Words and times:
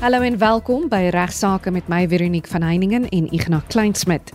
Hallo 0.00 0.20
en 0.20 0.38
welkom 0.38 0.86
by 0.88 1.10
Regsake 1.12 1.70
met 1.70 1.88
my 1.92 2.06
Veronique 2.08 2.48
van 2.48 2.62
Heiningen 2.62 3.08
en 3.08 3.26
Ignas 3.32 3.66
Kleinsmid. 3.68 4.32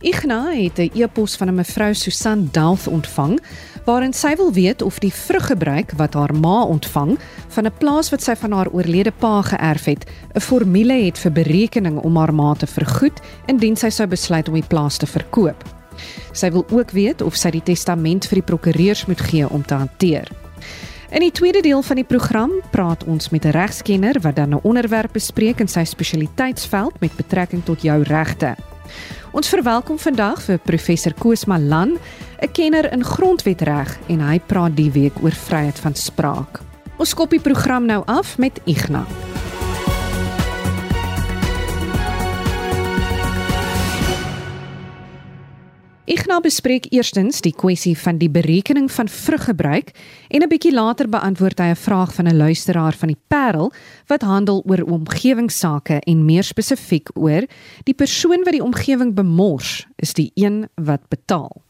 Ignas 0.00 0.54
het 0.56 0.78
'n 0.78 0.90
e-pos 0.94 1.36
van 1.36 1.48
'n 1.48 1.54
mevrou 1.54 1.94
Susan 1.94 2.48
Dalth 2.52 2.88
ontvang 2.88 3.40
waarin 3.84 4.12
sy 4.12 4.36
wil 4.36 4.52
weet 4.52 4.82
of 4.82 4.98
die 4.98 5.12
vruggebruik 5.12 5.92
wat 5.96 6.14
haar 6.14 6.34
ma 6.34 6.62
ontvang 6.62 7.18
van 7.48 7.66
'n 7.66 7.72
plaas 7.78 8.10
wat 8.10 8.22
sy 8.22 8.34
van 8.34 8.52
haar 8.52 8.70
oorlede 8.70 9.12
pa 9.12 9.42
geërf 9.42 9.84
het, 9.84 10.10
'n 10.34 10.40
formule 10.40 11.04
het 11.04 11.18
vir 11.18 11.32
berekening 11.32 11.98
om 11.98 12.16
haar 12.16 12.34
ma 12.34 12.54
te 12.54 12.66
vergoed 12.66 13.20
indien 13.46 13.76
sy 13.76 13.88
sou 13.88 14.08
besluit 14.08 14.48
om 14.48 14.54
die 14.54 14.68
plaas 14.68 14.96
te 14.96 15.06
verkoop. 15.06 15.64
Sy 16.32 16.50
wil 16.50 16.64
ook 16.70 16.90
weet 16.90 17.22
of 17.22 17.34
sy 17.34 17.50
die 17.50 17.62
testament 17.62 18.26
vir 18.26 18.34
die 18.34 18.56
prokureurs 18.56 19.06
moet 19.06 19.20
gee 19.20 19.48
om 19.48 19.66
te 19.66 19.74
hanteer. 19.74 20.43
In 21.14 21.22
die 21.22 21.30
tweede 21.30 21.60
deel 21.62 21.82
van 21.82 21.94
die 21.94 22.04
program 22.04 22.50
praat 22.74 23.04
ons 23.04 23.28
met 23.30 23.44
'n 23.44 23.54
regskenner 23.54 24.20
wat 24.20 24.36
dan 24.36 24.48
'n 24.50 24.60
onderwerp 24.62 25.12
bespreek 25.12 25.60
in 25.60 25.68
sy 25.68 25.84
spesialiteitsveld 25.84 27.00
met 27.00 27.16
betrekking 27.16 27.64
tot 27.64 27.82
jou 27.82 28.02
regte. 28.02 28.56
Ons 29.30 29.48
verwelkom 29.48 29.98
vandag 29.98 30.42
vir 30.42 30.58
professor 30.58 31.14
Koos 31.14 31.44
Malan, 31.44 31.98
'n 32.40 32.52
kenner 32.52 32.92
in 32.92 33.04
grondwetreg 33.04 33.98
en 34.06 34.20
hy 34.20 34.40
praat 34.40 34.76
die 34.76 34.90
week 34.90 35.22
oor 35.22 35.32
vryheid 35.32 35.78
van 35.78 35.94
spraak. 35.94 36.60
Ons 36.96 37.08
skop 37.08 37.30
die 37.30 37.40
program 37.40 37.86
nou 37.86 38.02
af 38.06 38.38
met 38.38 38.60
Ignas. 38.64 39.53
Ignas 46.04 46.42
bespreek 46.44 46.90
eerstens 46.92 47.38
die 47.40 47.54
kwessie 47.56 47.94
van 47.96 48.18
die 48.20 48.28
berekening 48.28 48.90
van 48.92 49.08
vruggebruik 49.08 49.94
en 50.28 50.42
'n 50.44 50.48
bietjie 50.52 50.74
later 50.74 51.08
beantwoord 51.08 51.58
hy 51.58 51.70
'n 51.72 51.80
vraag 51.80 52.12
van 52.14 52.28
'n 52.28 52.36
luisteraar 52.36 52.92
van 52.92 53.08
die 53.08 53.20
Parel 53.28 53.72
wat 54.06 54.22
handel 54.22 54.62
oor 54.68 54.82
omgewingsake 54.84 56.00
en 56.04 56.24
meer 56.24 56.42
spesifiek 56.42 57.08
oor 57.14 57.48
die 57.84 57.94
persoon 57.94 58.44
wat 58.44 58.52
die 58.52 58.62
omgewing 58.62 59.14
bemors 59.14 59.86
is 59.96 60.12
die 60.12 60.30
een 60.34 60.68
wat 60.74 61.08
betaal. 61.08 61.62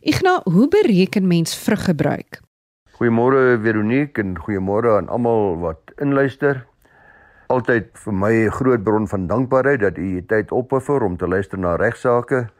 Ignas, 0.00 0.40
hoe 0.44 0.68
bereken 0.68 1.26
mens 1.26 1.56
vruggebruik? 1.56 2.40
Goeiemôre 2.92 3.58
Veronique 3.60 4.22
en 4.22 4.38
goeiemôre 4.38 4.96
aan 4.96 5.08
almal 5.08 5.58
wat 5.58 5.80
inluister. 5.98 6.66
Altyd 7.48 7.86
vir 7.92 8.12
my 8.12 8.32
'n 8.46 8.50
groot 8.50 8.82
bron 8.82 9.08
van 9.08 9.26
dankbaarheid 9.26 9.80
dat 9.80 9.98
u 9.98 10.22
tyd 10.26 10.50
opoffer 10.50 11.02
om 11.02 11.16
te 11.16 11.26
luister 11.26 11.58
na 11.58 11.74
regsaake 11.74 12.50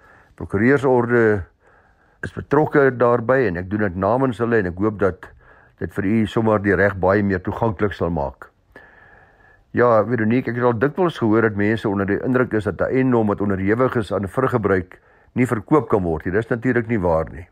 prokureursorde 0.41 1.43
is 2.25 2.33
betrokke 2.33 2.89
daarbey 2.97 3.47
en 3.49 3.61
ek 3.61 3.69
doen 3.73 3.85
dit 3.85 3.99
namens 4.01 4.41
hulle 4.41 4.61
en 4.61 4.71
ek 4.71 4.81
hoop 4.81 4.97
dat 5.01 5.29
dit 5.81 5.93
vir 5.97 6.09
u 6.09 6.17
sommer 6.29 6.63
die 6.65 6.77
reg 6.77 6.97
baie 7.01 7.25
meer 7.25 7.43
toeganklik 7.45 7.93
sal 7.97 8.13
maak. 8.13 8.49
Ja, 9.77 10.01
Veronique, 10.05 10.51
ek 10.51 10.59
het 10.59 10.67
al 10.67 10.81
dikwels 10.81 11.21
gehoor 11.21 11.47
dat 11.47 11.61
mense 11.61 11.89
onder 11.89 12.09
die 12.09 12.19
indruk 12.27 12.57
is 12.59 12.67
dat 12.69 12.81
'n 12.81 12.91
eiendom 12.91 13.29
wat 13.29 13.41
onderhewig 13.41 13.97
is 13.97 14.13
aan 14.13 14.29
vruggebruik 14.29 14.99
nie 15.35 15.47
verkoop 15.47 15.89
kan 15.89 16.03
word 16.03 16.25
nie. 16.25 16.33
Dis 16.33 16.49
natuurlik 16.49 16.89
nie 16.89 16.99
waar 16.99 17.31
nie. 17.31 17.47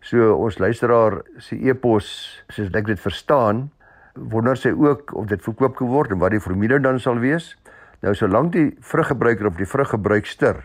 So 0.00 0.36
ons 0.36 0.58
luisteraar 0.58 1.22
se 1.38 1.56
e-pos, 1.56 2.44
soos 2.48 2.70
ek 2.74 2.86
dit 2.86 3.00
verstaan, 3.00 3.70
wonder 4.14 4.56
sy 4.56 4.70
ook 4.70 5.14
of 5.14 5.26
dit 5.26 5.42
verkoop 5.42 5.76
kan 5.76 5.88
word 5.88 6.10
en 6.10 6.18
wat 6.18 6.30
die 6.30 6.40
formule 6.40 6.78
dan 6.80 7.00
sal 7.00 7.18
wees. 7.18 7.56
Nou 8.02 8.14
solank 8.14 8.52
die 8.52 8.76
vruggebruiker 8.80 9.46
of 9.46 9.56
die 9.56 9.66
vruggebruikster 9.66 10.64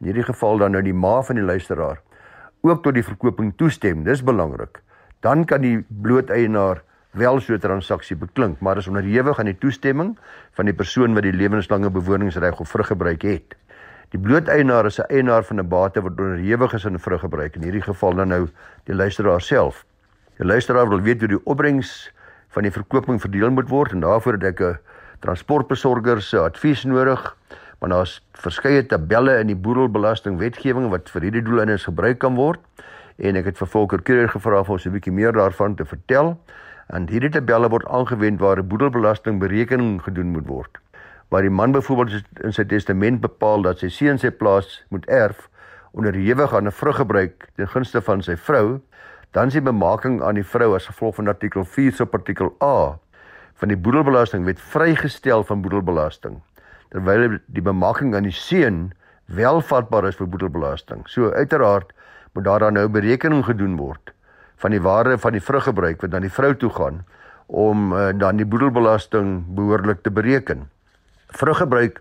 in 0.00 0.06
hierdie 0.06 0.24
geval 0.24 0.58
dan 0.58 0.72
nou 0.72 0.82
die 0.82 0.96
ma 0.96 1.20
van 1.22 1.36
die 1.36 1.44
luisteraar 1.44 2.00
ook 2.60 2.82
tot 2.84 2.96
die 2.96 3.04
verkoping 3.04 3.52
toestem. 3.56 4.04
Dis 4.04 4.22
belangrik. 4.24 4.80
Dan 5.24 5.44
kan 5.44 5.60
die 5.64 5.84
blooteienaar 5.88 6.82
wel 7.16 7.40
so 7.40 7.52
'n 7.54 7.58
transaksie 7.58 8.16
beklink, 8.16 8.60
maar 8.60 8.76
is 8.76 8.86
onderhewig 8.86 9.38
aan 9.38 9.50
die 9.50 9.58
toestemming 9.58 10.18
van 10.52 10.64
die 10.64 10.74
persoon 10.74 11.14
wat 11.14 11.22
die 11.22 11.32
lewenslange 11.32 11.90
bewoningsreg 11.90 12.60
of 12.60 12.68
vruggebruik 12.68 13.22
het. 13.22 13.56
Die 14.10 14.20
blooteienaar 14.20 14.86
is 14.86 14.98
'n 15.00 15.08
eienaar 15.08 15.44
van 15.44 15.60
'n 15.60 15.68
bate 15.68 16.02
wat 16.02 16.20
onderhewig 16.20 16.72
is 16.72 16.86
aan 16.86 16.98
vruggebruik, 16.98 17.56
in 17.56 17.62
hierdie 17.62 17.82
geval 17.82 18.14
dan 18.14 18.28
nou 18.28 18.48
die 18.84 18.94
luisteraar 18.94 19.40
self. 19.40 19.84
Die 20.36 20.46
luisteraar 20.46 20.88
wil 20.88 21.00
weet 21.00 21.18
hoe 21.18 21.28
die 21.28 21.44
opbrengs 21.44 22.12
van 22.48 22.62
die 22.62 22.72
verkoping 22.72 23.20
verdeel 23.20 23.50
moet 23.50 23.68
word 23.68 23.92
en 23.92 24.00
daarvoor 24.00 24.32
het 24.32 24.44
ek 24.44 24.60
'n 24.60 24.78
transportbesorger 25.20 26.22
se 26.22 26.38
advies 26.38 26.84
nodig 26.84 27.36
want 27.80 27.92
daar's 27.92 28.20
verskeie 28.44 28.86
tabelle 28.86 29.38
in 29.40 29.48
die 29.48 29.56
boedelbelasting 29.56 30.38
wetgewing 30.38 30.90
wat 30.92 31.08
vir 31.10 31.26
hierdie 31.28 31.44
doeleindes 31.44 31.86
gebruik 31.88 32.18
kan 32.20 32.36
word. 32.36 32.60
En 33.16 33.36
ek 33.36 33.50
het 33.50 33.60
vir 33.60 33.68
Volker 33.68 34.02
Kruger 34.02 34.28
gevra 34.28 34.60
om 34.60 34.74
ons 34.76 34.86
'n 34.86 34.92
bietjie 34.92 35.12
meer 35.12 35.32
daarvan 35.32 35.74
te 35.74 35.84
vertel. 35.84 36.38
En 36.88 37.08
hierdie 37.08 37.30
tabelle 37.30 37.68
word 37.68 37.86
aangewend 37.88 38.40
waar 38.40 38.62
boedelbelasting 38.64 39.38
berekening 39.38 40.02
gedoen 40.02 40.32
moet 40.32 40.46
word. 40.46 40.78
Waar 41.28 41.42
die 41.42 41.50
man 41.50 41.72
byvoorbeeld 41.72 42.24
in 42.42 42.52
sy 42.52 42.64
testament 42.64 43.20
bepaal 43.20 43.62
dat 43.62 43.78
sy 43.78 43.88
seun 43.88 44.18
sy 44.18 44.30
plaas 44.30 44.84
moet 44.90 45.06
erf 45.06 45.48
onderhewig 45.92 46.54
aan 46.54 46.66
'n 46.66 46.72
vruggebruik 46.72 47.48
ten 47.56 47.68
gunste 47.68 48.02
van 48.02 48.22
sy 48.22 48.36
vrou 48.36 48.80
dan 49.30 49.46
is 49.46 49.52
die 49.52 49.62
bemaking 49.62 50.22
aan 50.22 50.34
die 50.34 50.46
vrou 50.46 50.74
as 50.74 50.86
gevolg 50.86 51.14
van 51.14 51.28
artikel 51.28 51.64
4 51.64 51.92
subartikel 51.92 52.54
A 52.62 52.98
van 53.54 53.68
die 53.68 53.76
boedelbelasting 53.76 54.44
wet 54.44 54.60
vrygestel 54.60 55.44
van 55.44 55.62
boedelbelasting 55.62 56.40
terwyl 56.90 57.38
die 57.46 57.62
bemaking 57.62 58.14
aan 58.14 58.26
die 58.26 58.34
seun 58.34 58.90
wel 59.30 59.60
vatbaar 59.62 60.08
is 60.08 60.18
vir 60.18 60.28
boedelbelasting. 60.30 61.06
So 61.06 61.30
uiteraard 61.32 61.92
moet 62.34 62.44
daar 62.44 62.66
dan 62.66 62.78
nou 62.78 62.88
berekening 62.88 63.44
gedoen 63.46 63.76
word 63.78 64.12
van 64.60 64.74
die 64.74 64.82
waarde 64.82 65.18
van 65.18 65.32
die 65.32 65.42
vruggebruik 65.42 66.02
wat 66.02 66.10
dan 66.10 66.26
die 66.26 66.32
vrou 66.32 66.52
toe 66.56 66.70
gaan 66.70 67.04
om 67.46 67.92
uh, 67.92 68.10
dan 68.14 68.36
die 68.36 68.46
boedelbelasting 68.46 69.44
behoorlik 69.56 70.02
te 70.02 70.10
bereken. 70.10 70.68
Vruggebruik 71.34 72.00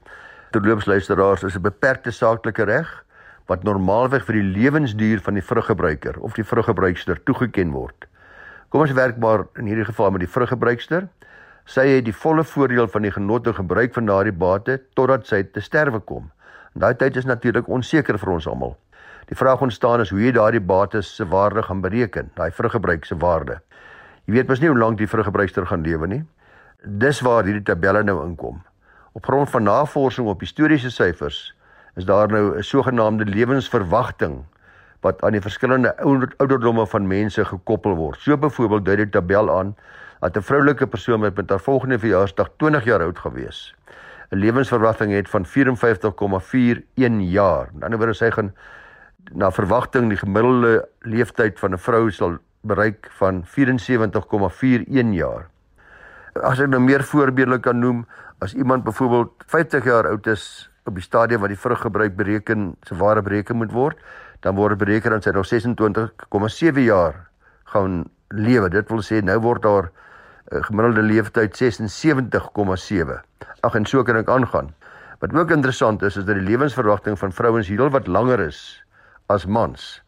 terloopsluisteraars 0.51 1.43
is 1.43 1.55
'n 1.55 1.61
beperkte 1.61 2.11
saaklike 2.11 2.63
reg 2.63 2.89
wat 3.49 3.63
normaalweg 3.63 4.25
vir 4.25 4.33
die 4.33 4.49
lewensduur 4.57 5.21
van 5.25 5.33
die 5.33 5.45
vruggebruiker 5.45 6.19
of 6.19 6.33
die 6.33 6.45
vruggebruikster 6.45 7.23
toegeken 7.23 7.71
word. 7.71 8.05
Kom 8.69 8.81
ons 8.81 8.93
werk 8.93 9.17
maar 9.17 9.47
in 9.57 9.65
hierdie 9.65 9.85
geval 9.85 10.11
met 10.11 10.19
die 10.19 10.29
vruggebruikster. 10.29 11.07
Sy 11.69 11.83
het 11.85 12.07
die 12.07 12.15
volle 12.17 12.41
voordeel 12.41 12.87
van 12.89 13.03
die 13.05 13.11
genotte 13.13 13.51
gebruik 13.53 13.93
van 13.93 14.07
daardie 14.09 14.33
bate 14.33 14.79
totdat 14.97 15.27
sy 15.29 15.43
te 15.53 15.61
sterwe 15.61 15.99
kom. 16.01 16.31
En 16.73 16.81
daai 16.81 16.95
tyd 16.97 17.19
is 17.21 17.27
natuurlik 17.29 17.67
onseker 17.69 18.17
vir 18.17 18.31
ons 18.33 18.47
almal. 18.49 18.73
Die 19.29 19.37
vraag 19.37 19.61
ontstaan 19.61 20.01
is 20.01 20.09
hoe 20.09 20.23
jy 20.23 20.31
daardie 20.33 20.63
bates 20.65 21.11
se 21.19 21.27
waarde 21.29 21.61
gaan 21.67 21.83
bereken, 21.83 22.31
daai 22.33 22.49
vruggebruik 22.57 23.05
se 23.05 23.17
waarde. 23.21 23.59
Jy 24.25 24.33
weet 24.33 24.49
mos 24.49 24.63
nie 24.63 24.71
hoe 24.71 24.79
lank 24.79 24.97
die 24.97 25.09
vruggebruikster 25.11 25.67
gaan 25.69 25.85
lewe 25.85 26.09
nie. 26.09 26.23
Dis 26.81 27.21
waar 27.21 27.45
hierdie 27.45 27.67
tabelle 27.69 28.01
nou 28.03 28.17
inkom. 28.25 28.63
Op 29.13 29.29
grond 29.29 29.53
van 29.53 29.67
navorsing 29.69 30.25
op 30.27 30.41
historiese 30.41 30.89
syfers 30.89 31.53
is 32.01 32.09
daar 32.09 32.33
nou 32.33 32.57
'n 32.57 32.63
sogenaamde 32.63 33.29
lewensverwagting 33.29 34.41
wat 35.01 35.21
aan 35.21 35.37
die 35.37 35.41
verskillende 35.41 35.93
ouderdomme 36.37 36.87
van 36.87 37.07
mense 37.07 37.45
gekoppel 37.45 37.95
word. 37.95 38.19
So 38.19 38.37
byvoorbeeld 38.37 38.85
dui 38.85 38.95
die 38.95 39.09
tabel 39.09 39.57
aan 39.59 39.75
dat 40.19 40.37
'n 40.37 40.41
vroulike 40.41 40.87
persoon 40.87 41.19
met 41.19 41.35
met 41.35 41.49
haar 41.49 41.59
volgende 41.59 41.99
verjaarsdag 41.99 42.49
20 42.57 42.83
jaar 42.83 43.01
oud 43.01 43.19
gewees. 43.19 43.75
'n 44.31 44.37
Lewensverwagting 44.37 45.11
het 45.11 45.29
van 45.29 45.45
54,41 45.45 47.31
jaar. 47.31 47.67
Aan 47.67 47.73
die 47.73 47.83
ander 47.83 47.99
wyse 47.99 48.13
sy 48.13 48.31
gaan 48.31 48.53
na 49.33 49.51
verwagting 49.51 50.09
die 50.09 50.17
gemiddelde 50.17 50.87
leeftyd 50.99 51.59
van 51.59 51.71
'n 51.71 51.77
vrou 51.77 52.11
sal 52.11 52.37
bereik 52.61 53.09
van 53.17 53.45
74,41 53.45 55.13
jaar. 55.13 55.47
As 56.33 56.59
ek 56.59 56.67
nou 56.67 56.81
meer 56.81 57.03
voorbeelde 57.03 57.59
kan 57.59 57.79
noem, 57.79 58.07
as 58.39 58.53
iemand 58.53 58.83
byvoorbeeld 58.83 59.31
50 59.45 59.83
jaar 59.83 60.07
oud 60.07 60.27
is 60.27 60.69
op 60.85 60.93
die 60.93 61.03
stadium 61.03 61.39
wat 61.39 61.49
die 61.49 61.59
vruggebruik 61.59 62.15
bereken, 62.15 62.75
se 62.81 62.95
ware 62.95 63.21
bereken 63.21 63.55
moet 63.55 63.71
word, 63.71 63.97
dan 64.39 64.55
word 64.55 64.77
bereken 64.77 65.11
dat 65.11 65.23
sy 65.23 65.29
nog 65.29 65.47
26,7 65.47 66.81
jaar 66.81 67.29
gaan 67.63 68.05
lewe. 68.27 68.69
Dit 68.69 68.89
wil 68.89 69.01
sê 69.01 69.23
nou 69.23 69.39
word 69.39 69.61
daar 69.61 69.83
uh, 69.83 69.89
gemiddelde 70.49 71.01
leeftyd 71.01 71.55
76,7. 71.55 73.21
Ag 73.61 73.75
en 73.75 73.85
so 73.85 74.03
kan 74.03 74.15
ek 74.15 74.29
aangaan. 74.29 74.73
Wat 75.19 75.33
ook 75.33 75.51
interessant 75.51 76.01
is 76.01 76.17
is 76.17 76.25
dat 76.25 76.35
die 76.35 76.43
lewensverwagting 76.43 77.19
van 77.19 77.31
vrouens 77.31 77.67
heelwat 77.67 78.07
langer 78.07 78.39
is 78.39 78.83
as 79.27 79.45
mans. 79.45 80.01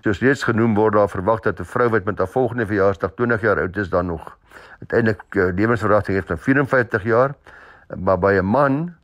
Soos 0.00 0.20
reeds 0.20 0.44
genoem 0.44 0.74
word 0.74 0.94
daar 0.94 1.08
verwag 1.08 1.40
dat 1.40 1.60
'n 1.60 1.64
vrou 1.64 1.88
wat 1.88 2.04
met 2.04 2.18
haar 2.18 2.28
volgende 2.28 2.66
verjaarsdag 2.66 3.10
20 3.14 3.40
jaar 3.40 3.58
oud 3.58 3.76
is 3.76 3.88
dan 3.88 4.06
nog 4.06 4.38
uiteindelik 4.80 5.22
uh, 5.30 5.52
lewensverwagting 5.54 6.16
het 6.16 6.26
van 6.26 6.38
54 6.38 7.02
jaar, 7.02 7.34
maar 7.96 8.18
by 8.18 8.38
'n 8.40 8.44
man 8.44 8.94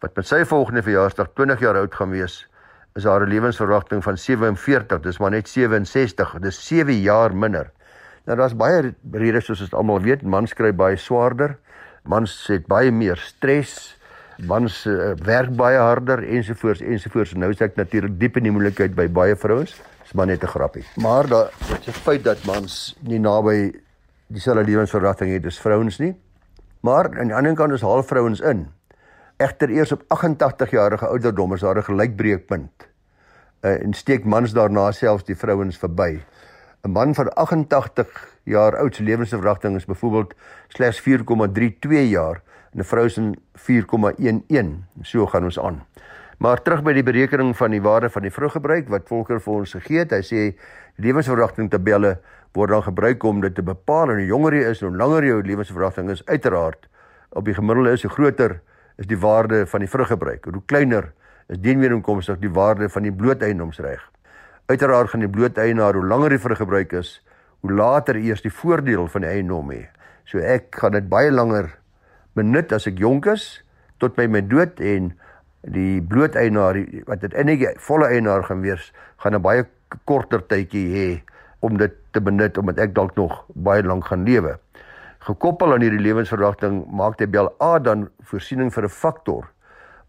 wat 0.00 0.16
met 0.16 0.26
sy 0.26 0.44
volgende 0.44 0.82
verjaarsdag 0.82 1.28
20 1.34 1.60
jaar 1.60 1.76
oud 1.76 1.94
gaan 1.94 2.10
wees, 2.10 2.48
is 2.94 3.04
haar 3.04 3.26
lewensverwagting 3.26 4.02
van 4.02 4.18
47, 4.18 5.00
dis 5.00 5.18
maar 5.18 5.30
net 5.30 5.48
67, 5.48 6.38
dis 6.40 6.66
7 6.66 7.00
jaar 7.00 7.36
minder. 7.36 7.70
Nou 8.26 8.36
daar's 8.38 8.56
baie 8.58 8.94
redes 9.12 9.46
soos 9.46 9.60
ons 9.60 9.74
almal 9.78 10.00
weet, 10.02 10.22
mans 10.26 10.54
kry 10.54 10.72
baie 10.74 10.96
swaarder. 10.98 11.56
Mans 12.10 12.32
het 12.50 12.66
baie 12.70 12.90
meer 12.90 13.20
stres. 13.22 13.94
Mans 14.46 14.82
uh, 14.90 15.14
werk 15.24 15.52
baie 15.56 15.78
harder 15.78 16.24
ensovoorts 16.26 16.82
ensovoorts. 16.82 17.36
Nou 17.38 17.52
is 17.54 17.62
ek 17.64 17.78
natuurlik 17.78 18.18
diep 18.20 18.36
in 18.36 18.48
die 18.48 18.52
moeilikheid 18.54 18.96
by 18.98 19.06
baie 19.08 19.36
vrouens. 19.38 19.76
Dis 20.02 20.14
maar 20.14 20.26
net 20.26 20.42
'n 20.42 20.50
grappie. 20.50 20.84
Maar 20.96 21.26
daar 21.26 21.50
is 21.78 21.86
'n 21.88 22.02
feit 22.02 22.24
dat 22.24 22.44
mans 22.44 22.96
nie 23.00 23.18
naby 23.18 23.72
dieselfde 24.26 24.64
lewensverwagting 24.64 25.32
het 25.32 25.46
as 25.46 25.58
vrouens 25.58 25.98
nie. 25.98 26.14
Maar 26.80 27.18
aan 27.18 27.26
die 27.26 27.34
ander 27.34 27.54
kant 27.54 27.72
is 27.72 27.80
half 27.80 28.06
vrouens 28.06 28.40
in. 28.40 28.68
Egter 29.36 29.70
eers 29.70 29.92
op 29.92 30.02
88 30.08 30.70
jarige 30.70 31.06
ouderdom 31.06 31.54
is 31.54 31.60
daar 31.60 31.76
'n 31.78 31.82
gelykbreekpunt. 31.82 32.88
Uh, 33.62 33.82
en 33.82 33.92
steek 33.92 34.24
mans 34.24 34.52
daarna 34.52 34.90
selfs 34.92 35.24
die 35.24 35.36
vrouens 35.36 35.78
verby. 35.78 36.20
'n 36.84 36.90
Man 36.90 37.14
van 37.14 37.34
88 37.34 38.28
jaar 38.42 38.76
oud 38.76 38.94
se 38.94 39.02
lewensverwagting 39.02 39.76
is 39.76 39.84
byvoorbeeld 39.84 40.34
slegs 40.68 41.00
4,32 41.00 42.08
jaar 42.08 42.42
en 42.72 42.78
'n 42.80 42.84
vrou 42.84 43.08
se 43.08 43.34
4,11. 43.54 44.84
So 45.02 45.26
gaan 45.26 45.44
ons 45.44 45.60
aan. 45.60 45.84
Maar 46.38 46.62
terug 46.62 46.82
by 46.82 46.92
die 46.92 47.02
berekening 47.02 47.56
van 47.56 47.70
die 47.70 47.82
waarde 47.82 48.10
van 48.10 48.22
die 48.22 48.30
vruggebruik 48.30 48.88
wat 48.88 49.08
Volker 49.08 49.40
vir 49.40 49.52
ons 49.52 49.72
gegee 49.72 49.98
het. 49.98 50.10
Hy 50.10 50.22
sê 50.22 50.40
lewensverwagting 50.96 51.70
tabelle 51.70 52.18
word 52.52 52.70
dan 52.70 52.82
gebruik 52.82 53.22
om 53.22 53.40
dit 53.40 53.54
te 53.54 53.62
bepaal 53.62 54.10
en 54.10 54.20
hoe 54.20 54.26
jonger 54.26 54.54
jy 54.54 54.70
is, 54.70 54.80
hoe 54.80 54.96
langer 54.96 55.24
jou 55.24 55.42
lewensverwagting 55.42 56.10
is. 56.10 56.24
Uiteraard 56.26 56.88
op 57.30 57.44
die 57.44 57.54
gemiddelde 57.54 57.92
is 57.96 58.02
hoe 58.02 58.12
groter 58.12 58.60
is 58.96 59.06
die 59.06 59.18
waarde 59.18 59.66
van 59.66 59.80
die 59.80 59.88
vruggebruik. 59.88 60.44
Hoe 60.44 60.62
kleiner 60.66 61.12
is 61.48 61.60
dienweeromkomstig 61.60 62.38
die 62.38 62.52
waarde 62.52 62.88
van 62.88 63.02
die 63.02 63.12
blooteiendomsreg. 63.12 64.04
Uiteraard 64.66 65.12
gaan 65.12 65.22
die 65.22 65.30
blooteienaar 65.30 65.94
hoe 65.94 66.06
langer 66.10 66.32
die 66.34 66.42
vruggebruik 66.42 66.92
is, 66.98 67.20
hoe 67.62 67.70
later 67.70 68.16
eers 68.18 68.42
die 68.42 68.50
voordeel 68.50 69.06
van 69.06 69.22
die 69.22 69.30
eiendom 69.30 69.70
hê. 69.70 69.84
So 70.26 70.42
ek 70.42 70.74
gaan 70.80 70.96
dit 70.96 71.06
baie 71.06 71.30
langer 71.30 71.68
benut 72.34 72.74
as 72.74 72.88
ek 72.90 72.98
jonk 72.98 73.28
is 73.30 73.46
tot 74.02 74.16
by 74.18 74.26
my 74.26 74.42
dood 74.42 74.82
en 74.82 75.12
die 75.70 76.02
blooteienaar 76.02 76.80
wat 77.06 77.22
dit 77.22 77.38
die 77.46 77.70
volle 77.86 78.10
eienaar 78.10 78.42
gaan 78.50 78.66
wees, 78.66 78.90
gaan 79.22 79.38
'n 79.38 79.42
baie 79.42 79.66
korter 80.04 80.42
tydjie 80.42 80.86
hê 80.90 81.08
om 81.60 81.78
dit 81.78 81.94
te 82.12 82.20
benut 82.20 82.58
omdat 82.58 82.78
ek 82.78 82.94
dalk 82.94 83.14
nog 83.16 83.44
baie 83.54 83.82
lank 83.82 84.06
gaan 84.10 84.26
lewe. 84.26 84.58
Gekoppel 85.20 85.72
aan 85.74 85.82
hierdie 85.82 86.02
lewensverwagting 86.02 86.86
maak 86.90 87.18
die 87.18 87.26
Bel 87.26 87.54
A 87.62 87.78
dan 87.78 88.08
voorsiening 88.22 88.74
vir 88.74 88.84
'n 88.84 88.88
faktor 88.88 89.46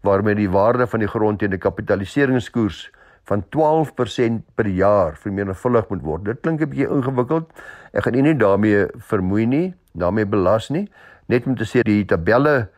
waarmee 0.02 0.34
die 0.34 0.50
waarde 0.50 0.86
van 0.86 1.00
die 1.00 1.08
grond 1.08 1.38
teen 1.38 1.50
die 1.50 1.58
kapitaliseringskoers 1.58 2.90
van 3.28 3.44
12% 3.54 4.44
per 4.56 4.66
jaar 4.66 5.16
vermenigvuldig 5.20 5.88
moet 5.92 6.02
word. 6.02 6.24
Dit 6.24 6.40
klink 6.40 6.60
'n 6.60 6.68
bietjie 6.68 6.88
ingewikkeld. 6.88 7.50
Ek 7.92 8.02
gaan 8.04 8.22
nie 8.22 8.36
daarmee 8.36 8.86
vermoei 8.96 9.46
nie, 9.46 9.74
daarmee 9.92 10.26
belas 10.26 10.68
nie, 10.70 10.88
net 11.26 11.46
om 11.46 11.56
te 11.56 11.64
sê 11.64 11.82
die 11.82 12.04
tabelle 12.04 12.68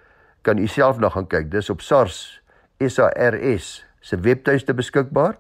kan 0.43 0.59
u 0.59 0.67
self 0.67 0.99
nog 0.99 1.13
gaan 1.13 1.27
kyk. 1.27 1.51
Dis 1.51 1.71
op 1.71 1.81
SARS 1.81 2.41
SARS 2.81 3.85
se 4.01 4.17
webtuiste 4.17 4.75
beskikbaar 4.75 5.37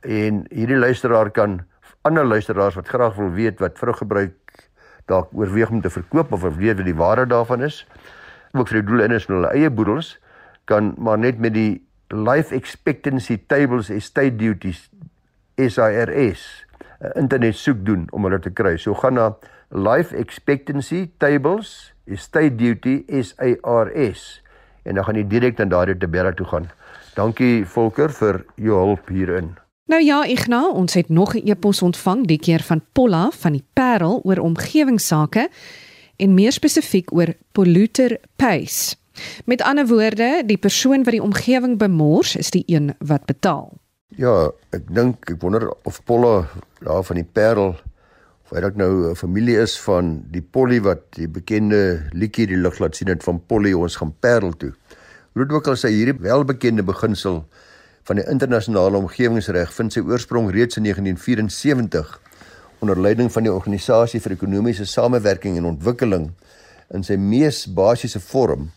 en 0.00 0.44
hierdie 0.50 0.78
luisteraar 0.78 1.30
kan 1.30 1.60
ander 2.02 2.24
luisteraars 2.24 2.74
wat 2.74 2.88
graag 2.88 3.14
wil 3.14 3.30
weet 3.30 3.60
wat 3.60 3.78
vruggebruik 3.78 4.68
dalk 5.10 5.32
oorweeg 5.32 5.70
om 5.70 5.80
te 5.80 5.90
verkoop 5.90 6.32
of 6.32 6.44
weet 6.56 6.76
wat 6.76 6.86
die 6.86 6.96
waarde 6.96 7.26
daarvan 7.26 7.62
is 7.62 7.86
ook 8.52 8.68
vir 8.68 8.80
die 8.80 8.88
doel 8.90 9.04
in 9.04 9.16
is 9.16 9.26
met 9.26 9.36
hulle 9.36 9.52
eie 9.56 9.70
boedels 9.70 10.14
kan 10.64 10.94
maar 10.98 11.18
net 11.18 11.38
met 11.38 11.54
die 11.54 11.83
life 12.10 12.54
expectancy 12.54 13.38
tables 13.46 13.90
estate 13.90 14.36
duties 14.36 14.88
SARS 15.56 16.64
internet 17.16 17.56
soek 17.56 17.82
doen 17.84 18.06
om 18.12 18.24
hulle 18.26 18.40
te 18.40 18.52
kry. 18.52 18.76
So 18.80 18.94
gaan 18.98 19.18
na 19.18 19.32
life 19.74 20.14
expectancy 20.16 21.10
tables 21.18 21.92
estate 22.06 22.56
duty 22.56 23.02
SARS 23.08 24.24
en 24.84 24.98
dan 24.98 25.04
gaan 25.04 25.18
jy 25.18 25.26
direk 25.28 25.58
na 25.58 25.68
daardie 25.68 25.96
tabelle 25.98 26.34
toe 26.36 26.46
gaan. 26.48 26.70
Dankie 27.16 27.64
Volker 27.64 28.12
vir 28.12 28.42
jou 28.60 28.80
hulp 28.80 29.08
hierin. 29.08 29.54
Nou 29.88 30.00
ja, 30.00 30.22
Ignas, 30.24 30.72
ons 30.72 30.94
het 30.94 31.08
nog 31.08 31.34
'n 31.34 31.48
e-pos 31.48 31.82
ontvang, 31.82 32.26
die 32.26 32.38
keer 32.38 32.62
van 32.62 32.80
Polla 32.92 33.30
van 33.30 33.52
die 33.52 33.64
Parel 33.72 34.20
oor 34.24 34.38
omgewingsake 34.38 35.48
en 36.16 36.34
meer 36.34 36.52
spesifiek 36.52 37.12
oor 37.12 37.34
polluter 37.52 38.18
pays. 38.36 38.96
Met 39.44 39.62
ander 39.62 39.86
woorde, 39.86 40.42
die 40.46 40.58
persoon 40.58 41.04
wat 41.04 41.14
die 41.14 41.22
omgewing 41.22 41.78
bemors, 41.78 42.36
is 42.36 42.50
die 42.50 42.64
een 42.66 42.94
wat 42.98 43.24
betaal. 43.24 43.72
Ja, 44.14 44.50
ek 44.70 44.86
dink 44.94 45.30
ek 45.30 45.40
wonder 45.42 45.66
of 45.82 45.98
Polla 46.06 46.44
daar 46.84 47.02
van 47.02 47.18
die 47.18 47.26
Parel 47.26 47.72
of 48.44 48.52
hy 48.54 48.60
dalk 48.62 48.76
nou 48.78 49.10
'n 49.10 49.16
familie 49.16 49.56
is 49.58 49.74
van 49.80 50.22
die 50.30 50.42
Polly 50.42 50.80
wat 50.80 51.00
die 51.16 51.26
bekende 51.26 52.06
liedjie 52.12 52.46
die 52.46 52.60
lig 52.60 52.78
laat 52.78 52.96
sien 52.96 53.08
het 53.08 53.24
van 53.24 53.40
Polly 53.46 53.72
ons 53.72 53.96
gaan 53.96 54.14
Parel 54.20 54.52
toe. 54.52 54.72
Hoe 55.34 55.48
ook 55.50 55.66
al 55.66 55.76
sy 55.76 55.90
hierdie 55.90 56.20
welbekende 56.20 56.82
beginsel 56.82 57.44
van 58.04 58.16
die 58.16 58.26
internasionale 58.28 58.96
omgewingsreg 58.96 59.72
vind 59.72 59.92
sy 59.92 60.00
oorsprong 60.00 60.50
reeds 60.50 60.76
in 60.76 60.82
1974 60.82 62.20
onder 62.78 63.00
leiding 63.00 63.32
van 63.32 63.42
die 63.42 63.52
Organisasie 63.52 64.20
vir 64.20 64.32
Ekonomiese 64.32 64.84
Samewerking 64.86 65.56
en 65.56 65.64
Ontwikkeling 65.64 66.30
in 66.94 67.02
sy 67.02 67.16
mees 67.16 67.64
basiese 67.66 68.20
vorm. 68.20 68.70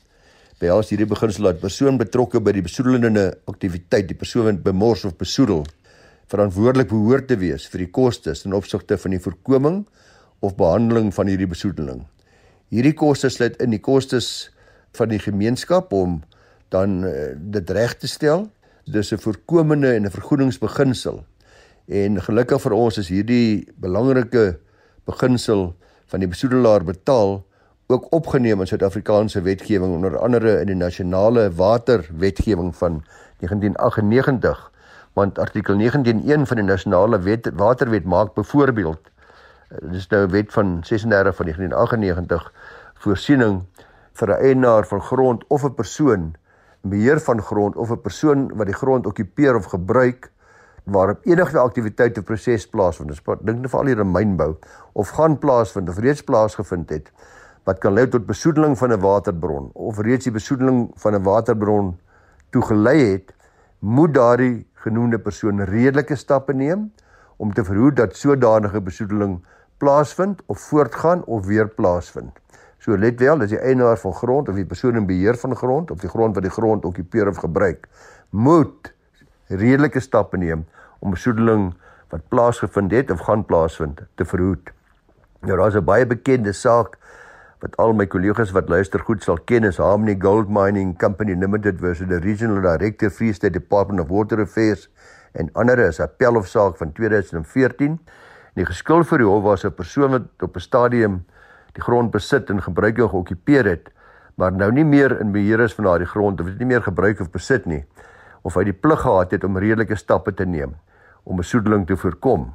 Behels 0.57 0.89
hierdie 0.89 1.05
beginsel 1.05 1.51
dat 1.51 1.59
persoon 1.61 1.99
betrokke 2.01 2.39
by 2.41 2.51
die 2.55 2.63
besoedelende 2.65 3.27
aktiwiteit, 3.45 4.07
die 4.09 4.17
persoon 4.17 4.57
bemors 4.65 5.03
of 5.05 5.13
besoedel, 5.19 5.67
verantwoordelik 6.31 6.89
behoort 6.89 7.27
te 7.29 7.37
wees 7.37 7.67
vir 7.69 7.85
die 7.85 7.91
kostes 7.93 8.41
ten 8.41 8.55
opsigte 8.57 8.97
van 8.97 9.13
die 9.13 9.21
voorkoming 9.21 9.83
of 10.41 10.57
behandeling 10.57 11.11
van 11.13 11.29
hierdie 11.29 11.49
besoedeling. 11.49 12.01
Hierdie 12.73 12.95
kostes 12.97 13.37
sluit 13.37 13.61
in 13.61 13.71
die 13.71 13.81
kostes 13.83 14.49
van 14.97 15.13
die 15.13 15.21
gemeenskap 15.21 15.93
om 15.93 16.23
dan 16.73 17.03
uh, 17.05 17.31
dit 17.37 17.69
reg 17.77 17.93
te 18.01 18.09
stel. 18.09 18.49
Dis 18.89 19.13
'n 19.13 19.21
voorkomende 19.21 19.93
en 19.93 20.05
'n 20.05 20.11
vergoedingsbeginsel. 20.11 21.23
En 21.87 22.21
gelukkig 22.21 22.61
vir 22.61 22.73
ons 22.73 22.97
is 22.97 23.07
hierdie 23.07 23.67
belangrike 23.77 24.59
beginsel 25.05 25.75
van 26.07 26.19
die 26.19 26.27
besoedelaar 26.27 26.83
betaal 26.83 27.46
ook 27.87 28.07
opgeneem 28.09 28.59
in 28.59 28.67
Suid-Afrikaanse 28.67 29.41
wetgewing 29.41 29.93
onder 29.93 30.17
andere 30.19 30.59
in 30.59 30.67
die 30.67 30.75
nasionale 30.75 31.51
waterwetgewing 31.55 32.75
van 32.75 33.03
1998 33.39 34.71
want 35.13 35.39
artikel 35.39 35.77
19.1 35.79 36.49
van 36.49 36.59
die 36.59 36.65
nasionale 36.67 37.19
wet 37.19 37.47
waterwet 37.55 38.03
maak 38.03 38.33
byvoorbeeld 38.33 38.99
eh, 39.69 39.77
dis 39.91 40.07
nou 40.07 40.25
'n 40.25 40.31
wet 40.31 40.51
van 40.53 40.83
36 40.83 41.35
van 41.35 41.45
1998 41.45 42.51
voorsiening 42.93 43.63
vir 44.13 44.29
'n 44.29 44.41
eienaar 44.41 44.85
van 44.85 45.01
grond 45.01 45.47
of 45.47 45.63
'n 45.63 45.73
persoon 45.73 46.35
beheer 46.81 47.19
van 47.19 47.41
grond 47.41 47.75
of 47.75 47.91
'n 47.91 48.01
persoon 48.01 48.51
wat 48.55 48.65
die 48.65 48.75
grond 48.75 49.05
okkupeer 49.05 49.55
of 49.55 49.65
gebruik 49.65 50.31
waarop 50.83 51.19
enige 51.23 51.57
aktiwiteit 51.57 52.17
of 52.17 52.23
proses 52.23 52.67
plaasvind. 52.67 53.21
Dink 53.41 53.59
net 53.59 53.69
veral 53.69 53.85
hier 53.85 53.99
in 53.99 54.11
mynbou 54.11 54.55
of 54.91 55.09
gaan 55.09 55.37
plaasvind 55.37 55.89
of 55.89 55.97
reeds 55.97 56.23
plaasgevind 56.23 56.89
het 56.89 57.11
wat 57.67 57.81
kan 57.83 57.93
lei 57.93 58.07
tot 58.07 58.25
besoedeling 58.25 58.77
van 58.79 58.93
'n 58.95 58.99
waterbron 59.03 59.69
of 59.73 59.99
reeds 59.99 60.23
die 60.23 60.33
besoedeling 60.33 60.91
van 60.95 61.15
'n 61.15 61.23
waterbron 61.23 61.97
toegelei 62.49 62.99
het, 63.11 63.33
moet 63.79 64.13
daardie 64.13 64.67
genoemde 64.73 65.19
persoon 65.19 65.63
redelike 65.63 66.15
stappe 66.15 66.53
neem 66.53 66.91
om 67.37 67.53
te 67.53 67.63
verhoed 67.63 67.95
dat 67.95 68.15
sodanige 68.15 68.81
besoedeling 68.81 69.45
plaasvind 69.77 70.41
of 70.45 70.59
voortgaan 70.59 71.23
of 71.25 71.45
weer 71.45 71.67
plaasvind. 71.67 72.31
So 72.77 72.97
let 72.97 73.19
wel, 73.19 73.41
as 73.41 73.49
die 73.49 73.59
eienaar 73.59 73.97
van 73.97 74.13
grond 74.13 74.49
of 74.49 74.55
die 74.55 74.65
persoon 74.65 74.95
in 74.95 75.05
beheer 75.05 75.37
van 75.37 75.55
grond 75.55 75.91
of 75.91 75.99
die 75.99 76.09
grond 76.09 76.35
wat 76.35 76.43
die 76.43 76.51
grond 76.51 76.85
okkupeer 76.85 77.27
of 77.27 77.37
gebruik, 77.37 77.87
moet 78.29 78.93
redelike 79.47 79.99
stappe 79.99 80.37
neem 80.37 80.65
om 80.99 81.11
besoedeling 81.11 81.73
wat 82.09 82.27
plaasgevind 82.27 82.91
het 82.91 83.11
of 83.11 83.19
gaan 83.19 83.45
plaasvind 83.45 84.01
te 84.15 84.25
verhoed. 84.25 84.71
Nou 85.41 85.57
daar's 85.57 85.75
'n 85.75 85.83
baie 85.83 86.05
bekende 86.05 86.53
saak 86.53 86.97
wat 87.59 87.73
al 87.81 87.93
my 87.97 88.05
kollegas 88.05 88.51
wat 88.53 88.69
luister 88.69 89.01
goed 89.01 89.23
sal 89.25 89.39
ken 89.49 89.65
is 89.65 89.79
Harmony 89.81 90.13
Gold 90.21 90.49
Mining 90.53 90.91
Company 91.01 91.33
Limited 91.33 91.79
versus 91.81 92.05
the 92.07 92.19
Regional 92.21 92.61
Director 92.61 93.09
Free 93.09 93.33
State 93.33 93.53
Department 93.53 94.03
of 94.03 94.11
Water 94.13 94.37
Affairs 94.43 94.85
en 95.33 95.49
ander 95.53 95.79
is 95.79 95.99
'n 95.99 96.03
appelhofsaak 96.03 96.77
van 96.77 96.91
2014. 96.91 97.99
Die 98.53 98.65
geskuld 98.65 99.07
vir 99.07 99.17
die 99.17 99.27
hof 99.27 99.43
was 99.43 99.65
'n 99.65 99.73
persoon 99.73 100.11
wat 100.11 100.27
op 100.41 100.55
'n 100.55 100.59
stadium 100.59 101.25
die 101.73 101.81
grond 101.81 102.11
besit 102.11 102.49
en 102.49 102.61
gebruik 102.61 102.97
en 102.97 103.09
geokkupeer 103.09 103.65
het, 103.65 103.89
maar 104.35 104.51
nou 104.51 104.71
nie 104.71 104.85
meer 104.85 105.19
in 105.19 105.31
beheer 105.31 105.59
is 105.59 105.73
van 105.73 105.85
daardie 105.85 106.07
grond 106.07 106.39
of 106.39 106.45
dit 106.45 106.59
nie 106.59 106.67
meer 106.67 106.81
gebruik 106.81 107.19
of 107.19 107.31
besit 107.31 107.65
nie, 107.65 107.85
of 108.43 108.53
hy 108.53 108.63
die 108.63 108.73
plig 108.73 109.01
gehad 109.01 109.31
het 109.31 109.43
om 109.43 109.57
redelike 109.57 109.95
stappe 109.95 110.33
te 110.33 110.45
neem 110.45 110.75
om 111.23 111.35
besoedeling 111.35 111.87
te 111.87 111.97
voorkom. 111.97 112.53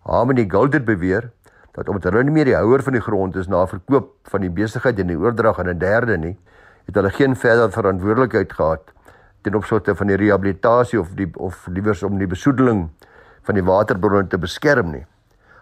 Harmony 0.00 0.44
Gold 0.48 0.72
het 0.72 0.84
beweer 0.84 1.30
dat 1.72 1.88
omdat 1.88 2.10
hulle 2.10 2.24
nie 2.24 2.34
meer 2.34 2.50
die 2.50 2.56
houer 2.56 2.82
van 2.82 2.92
die 2.92 3.04
grond 3.04 3.36
is 3.36 3.48
na 3.48 3.66
verkoop 3.66 4.10
van 4.32 4.44
die 4.44 4.50
besigheid 4.52 4.98
en 5.00 5.12
die 5.12 5.18
oordrag 5.18 5.58
aan 5.58 5.68
'n 5.68 5.78
derde 5.78 6.16
nie, 6.18 6.36
het 6.86 6.94
hulle 6.94 7.10
geen 7.10 7.36
verdere 7.36 7.70
verantwoordelikheid 7.70 8.52
gehad 8.52 8.92
ten 9.42 9.54
opsigte 9.54 9.94
van 9.94 10.06
die 10.06 10.16
rehabilitasie 10.16 11.00
of 11.00 11.08
die 11.14 11.30
of 11.36 11.66
liewers 11.66 12.02
om 12.02 12.18
die 12.18 12.26
besoedeling 12.26 12.90
van 13.42 13.54
die 13.54 13.64
waterbronne 13.64 14.28
te 14.28 14.38
beskerm 14.38 14.90
nie. 14.90 15.06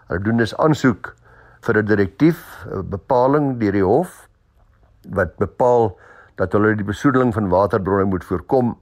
Hulle 0.07 0.23
doen 0.23 0.37
dus 0.37 0.57
aansoek 0.57 1.15
vir 1.61 1.77
'n 1.77 1.85
direktief, 1.85 2.65
'n 2.65 2.89
bepaling 2.89 3.59
deur 3.59 3.71
die 3.71 3.83
hof 3.83 4.27
wat 5.09 5.35
bepaal 5.37 5.97
dat 6.35 6.53
hulle 6.53 6.75
die 6.75 6.85
besoedeling 6.85 7.33
van 7.33 7.49
waterbronne 7.49 8.05
moet 8.05 8.23
voorkom 8.23 8.77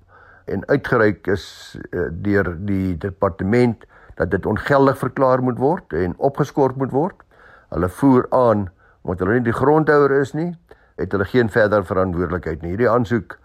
en 0.45 0.67
uitgereik 0.67 1.27
is 1.27 1.77
uh, 1.91 2.07
deur 2.12 2.55
die 2.65 2.98
departement 2.98 3.86
dat 4.19 4.31
dit 4.33 4.45
ongeldig 4.45 4.97
verklaar 4.99 5.43
moet 5.43 5.59
word 5.59 5.93
en 5.95 6.17
opgeskort 6.17 6.75
moet 6.79 6.91
word. 6.91 7.23
Hulle 7.71 7.89
voer 8.01 8.27
aan 8.35 8.67
omdat 9.07 9.23
hulle 9.23 9.39
nie 9.39 9.47
die 9.47 9.55
grondhouer 9.55 10.11
is 10.19 10.33
nie, 10.35 10.51
het 10.99 11.13
hulle 11.15 11.25
geen 11.25 11.47
verdere 11.49 11.88
verantwoordelikheid 11.88 12.61
nie. 12.61 12.73
Hierdie 12.73 12.89
aansoek 12.91 13.38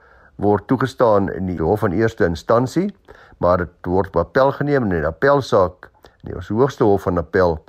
word 0.43 0.67
toegestaan 0.67 1.31
in 1.31 1.47
die 1.47 1.61
hof 1.61 1.85
van 1.85 1.95
eerste 1.95 2.27
instansie, 2.27 2.89
maar 3.39 3.63
dit 3.63 3.89
word 3.89 4.11
op 4.11 4.25
appel 4.25 4.51
geneem 4.59 4.89
en 4.89 4.99
in 4.99 5.07
appelsaak 5.07 5.89
in 6.25 6.33
die 6.33 6.37
hoogste 6.59 6.85
hof 6.85 7.07
van 7.07 7.23
appel 7.23 7.61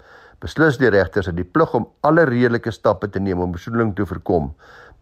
beslis 0.42 0.80
die 0.82 0.90
regters 0.90 1.30
dat 1.30 1.38
die 1.38 1.48
plig 1.48 1.74
om 1.78 1.86
alle 2.06 2.26
redelike 2.28 2.74
stappe 2.74 3.08
te 3.12 3.22
neem 3.22 3.40
om 3.42 3.54
besoedeling 3.54 3.94
te 3.96 4.06
voorkom 4.06 4.52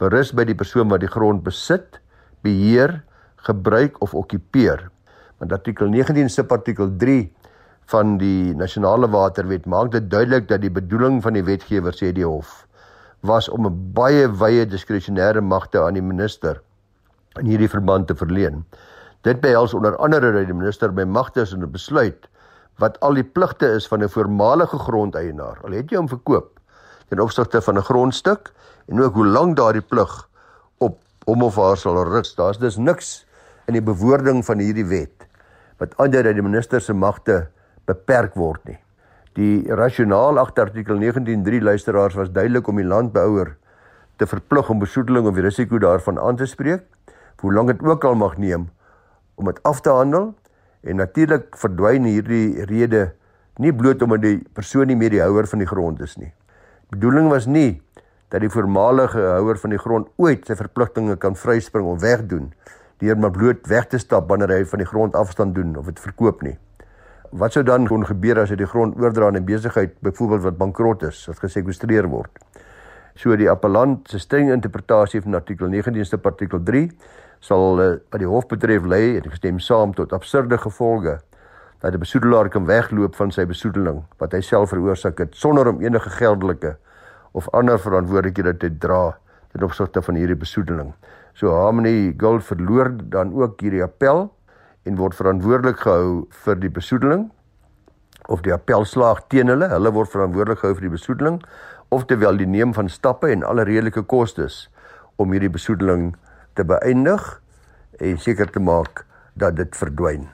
berus 0.01 0.33
by 0.36 0.45
die 0.48 0.57
persoon 0.57 0.89
wat 0.91 1.03
die 1.03 1.12
grond 1.12 1.43
besit, 1.45 2.00
beheer, 2.43 3.00
gebruik 3.48 4.00
of 4.03 4.13
okkupeer. 4.17 4.89
Want 5.39 5.53
artikel 5.55 5.89
19 5.91 6.31
subartikel 6.31 6.91
3 7.00 7.27
van 7.91 8.17
die 8.17 8.53
nasionale 8.55 9.09
waterwet 9.09 9.65
maak 9.65 9.91
dit 9.91 10.09
duidelik 10.09 10.47
dat 10.47 10.61
die 10.61 10.71
bedoeling 10.71 11.21
van 11.23 11.33
die 11.33 11.43
wetgewer 11.43 11.93
sê 11.93 12.11
die 12.13 12.25
hof 12.25 12.67
was 13.23 13.49
om 13.49 13.65
'n 13.67 13.93
baie 13.93 14.27
wye 14.27 14.65
diskresionêre 14.65 15.41
magte 15.41 15.79
aan 15.81 15.93
die 15.93 16.01
minister 16.01 16.61
in 17.39 17.45
hierdie 17.45 17.69
verband 17.69 18.07
te 18.07 18.15
verleen. 18.15 18.65
Dit 19.21 19.41
behels 19.41 19.73
onder 19.73 19.95
andere 19.97 20.31
dat 20.31 20.45
die 20.45 20.53
minister 20.53 20.91
by 20.93 21.03
magte 21.03 21.41
is 21.41 21.53
om 21.53 21.63
'n 21.63 21.71
besluit 21.71 22.27
wat 22.77 22.99
al 22.99 23.13
die 23.13 23.23
pligte 23.23 23.67
is 23.75 23.87
van 23.87 24.03
'n 24.03 24.09
voormalige 24.09 24.77
grondeienaar. 24.77 25.57
Al 25.63 25.71
het 25.71 25.89
jy 25.89 25.97
hom 25.97 26.07
verkoop 26.07 26.59
ten 27.09 27.19
opsigte 27.19 27.61
van 27.61 27.77
'n 27.77 27.83
grondstuk 27.83 28.51
en 28.87 29.01
ook 29.01 29.13
hoe 29.13 29.27
lank 29.27 29.57
daardie 29.57 29.81
plig 29.81 30.29
op 30.77 30.99
hom 31.25 31.43
of 31.43 31.55
haar 31.55 31.77
sal 31.77 32.03
rus. 32.03 32.35
Daar's 32.35 32.57
dus 32.57 32.77
niks 32.77 33.25
in 33.67 33.73
die 33.73 33.81
bewoording 33.81 34.45
van 34.45 34.59
hierdie 34.59 34.85
wet 34.85 35.27
wat 35.77 35.97
aandui 35.97 36.23
dat 36.23 36.33
die 36.33 36.45
minister 36.45 36.81
se 36.81 36.93
magte 36.93 37.47
beperk 37.89 38.35
word 38.39 38.63
nie. 38.67 38.77
Die 39.33 39.65
rasionaal 39.73 40.37
agter 40.37 40.69
artikel 40.69 40.99
19.3 41.01 41.63
luisteraars 41.65 42.15
was 42.19 42.31
duidelik 42.31 42.67
om 42.69 42.77
die 42.77 42.87
landbouer 42.87 43.55
te 44.21 44.27
verplig 44.29 44.69
om 44.69 44.79
besoedeling 44.83 45.27
of 45.27 45.35
die 45.37 45.45
risiko 45.45 45.79
daarvan 45.81 46.19
aan 46.21 46.37
te 46.37 46.45
spreek, 46.45 46.85
hoe 47.41 47.53
lank 47.53 47.73
dit 47.73 47.81
ook 47.83 48.05
al 48.05 48.15
mag 48.15 48.37
neem 48.37 48.69
om 49.35 49.49
dit 49.49 49.59
af 49.67 49.81
te 49.81 49.89
handel 49.89 50.31
en 50.83 51.01
natuurlik 51.01 51.57
verdwyn 51.57 52.05
hierdie 52.07 52.65
rede 52.69 53.07
nie 53.59 53.73
bloot 53.73 54.01
omdat 54.05 54.21
die 54.23 54.37
persoon 54.53 54.87
nie 54.87 54.97
meer 54.97 55.11
die 55.13 55.23
houer 55.23 55.49
van 55.49 55.63
die 55.63 55.67
grond 55.67 56.01
is 56.05 56.15
nie. 56.17 56.29
Die 56.29 56.99
bedoeling 56.99 57.31
was 57.33 57.49
nie 57.49 57.81
dat 58.33 58.41
die 58.41 58.49
voormalige 58.53 59.19
houer 59.19 59.59
van 59.61 59.73
die 59.73 59.81
grond 59.81 60.07
ooit 60.21 60.47
sy 60.47 60.55
verpligtinge 60.57 61.17
kan 61.21 61.35
vryspring 61.37 61.89
of 61.89 62.01
wegdoen 62.01 62.51
deur 63.01 63.19
maar 63.19 63.33
bloot 63.33 63.67
weg 63.69 63.89
te 63.91 63.99
stap 64.01 64.29
wanneer 64.29 64.55
hy 64.55 64.63
van 64.69 64.81
die 64.81 64.89
grond 64.89 65.17
afstand 65.17 65.57
doen 65.57 65.75
of 65.77 65.89
dit 65.89 65.99
verkoop 66.01 66.45
nie 66.45 66.55
wat 67.33 67.55
sou 67.55 67.63
dan 67.65 67.87
kon 67.89 68.05
gebeur 68.05 68.43
as 68.43 68.51
hy 68.53 68.59
die 68.59 68.69
grond 68.69 68.97
oordra 69.01 69.27
aan 69.27 69.37
'n 69.37 69.45
besigheid 69.45 69.95
byvoorbeeld 70.01 70.43
wat 70.43 70.57
bankrot 70.57 71.03
is, 71.03 71.25
wat 71.27 71.39
gesekwestreer 71.39 72.07
word? 72.07 72.29
So 73.15 73.35
die 73.35 73.49
appellant 73.49 74.09
se 74.09 74.19
streng 74.19 74.51
interpretasie 74.51 75.21
van 75.21 75.35
artikel 75.35 75.67
19 75.67 76.05
se 76.05 76.17
artikel 76.21 76.63
3 76.63 76.91
sal 77.39 77.79
uh, 77.81 77.97
wat 78.11 78.19
die 78.19 78.27
hof 78.27 78.47
betref 78.47 78.85
lê 78.85 79.17
en 79.17 79.25
ek 79.25 79.35
stem 79.35 79.59
saam 79.59 79.93
tot 79.93 80.13
absurde 80.13 80.57
gevolge 80.57 81.19
dat 81.81 81.93
'n 81.93 81.99
besoedelaar 81.99 82.49
kan 82.49 82.65
wegloop 82.65 83.15
van 83.15 83.31
sy 83.31 83.45
besoedeling 83.45 84.03
wat 84.19 84.31
hy 84.33 84.41
self 84.41 84.69
veroorsaak 84.69 85.17
het 85.17 85.35
sonder 85.35 85.67
om 85.67 85.81
enige 85.81 86.09
geldelike 86.09 86.77
of 87.33 87.49
ander 87.49 87.79
verantwoordelikhede 87.79 88.57
te 88.57 88.69
dra 88.77 89.17
ten 89.51 89.63
opsigte 89.63 90.01
van 90.01 90.15
hierdie 90.15 90.37
besoedeling. 90.37 90.93
So 91.33 91.49
Harmony 91.49 92.13
Gold 92.17 92.43
verloor 92.43 92.93
dan 93.09 93.33
ook 93.33 93.61
hierdie 93.61 93.83
appel 93.83 94.29
en 94.83 94.99
word 94.99 95.15
verantwoordelik 95.15 95.79
gehou 95.85 96.25
vir 96.45 96.59
die 96.59 96.71
besoedeling 96.71 97.29
of 98.31 98.43
die 98.43 98.53
appelslaag 98.55 99.23
teen 99.31 99.51
hulle. 99.51 99.69
Hulle 99.71 99.93
word 99.95 100.11
verantwoordelik 100.11 100.63
gehou 100.63 100.75
vir 100.77 100.87
die 100.87 100.95
besoedeling 100.97 101.39
of 101.93 102.05
terwyl 102.09 102.37
die 102.39 102.49
neem 102.49 102.73
van 102.75 102.89
stappe 102.89 103.31
en 103.31 103.43
alle 103.47 103.65
redelike 103.67 104.05
kostes 104.09 104.67
om 105.21 105.31
hierdie 105.31 105.51
besoedeling 105.53 106.13
te 106.57 106.65
beëindig 106.67 107.25
en 107.99 108.17
seker 108.19 108.49
te 108.51 108.61
maak 108.63 109.05
dat 109.39 109.57
dit 109.59 109.75
verdwyn. 109.77 110.27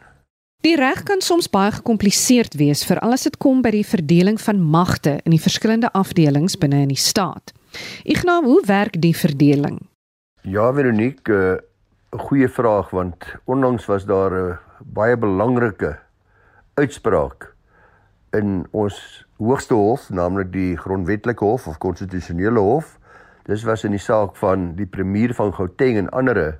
Die 0.63 0.75
reg 0.75 1.05
kan 1.07 1.21
soms 1.23 1.47
baie 1.47 1.71
gekompliseerd 1.71 2.57
wees 2.59 2.81
veral 2.83 3.15
as 3.15 3.23
dit 3.27 3.37
kom 3.39 3.61
by 3.63 3.71
die 3.71 3.85
verdeling 3.87 4.39
van 4.43 4.59
magte 4.59 5.19
in 5.23 5.31
die 5.31 5.39
verskillende 5.39 5.91
afdelings 5.95 6.57
binne 6.59 6.81
in 6.83 6.91
die 6.91 6.99
staat. 6.99 7.53
Ignas, 8.03 8.43
hoe 8.43 8.59
werk 8.67 8.97
die 8.99 9.15
verdeling? 9.15 9.79
Ja, 10.43 10.67
Veronique, 10.73 11.31
uh, 11.31 11.55
'n 12.09 12.19
goeie 12.19 12.49
vraag 12.49 12.89
want 12.89 13.25
onlangs 13.45 13.85
was 13.85 14.05
daar 14.05 14.33
'n 14.33 14.57
baie 14.97 15.17
belangrike 15.17 15.99
uitspraak 16.73 17.53
in 18.31 18.67
ons 18.71 19.25
hoogste 19.37 19.73
hof, 19.73 20.09
naamlik 20.09 20.51
die 20.51 20.77
grondwetlike 20.77 21.45
hof 21.45 21.67
of 21.67 21.77
konstitusionele 21.77 22.59
hof. 22.59 22.97
Dis 23.45 23.63
was 23.63 23.83
in 23.83 23.91
die 23.91 24.01
saak 24.01 24.35
van 24.35 24.75
die 24.75 24.85
premier 24.85 25.33
van 25.33 25.53
Gauteng 25.53 25.97
en 25.97 26.09
ander 26.09 26.59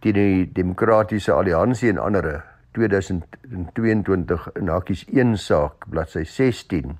teen 0.00 0.14
die 0.14 0.52
demokratiese 0.52 1.32
alliansie 1.32 1.90
en 1.90 1.98
ander 1.98 2.44
2022 2.72 4.50
in 4.54 4.68
hakkies 4.68 5.04
1 5.10 5.36
saak 5.38 5.88
bladsy 5.90 6.24
16. 6.24 6.98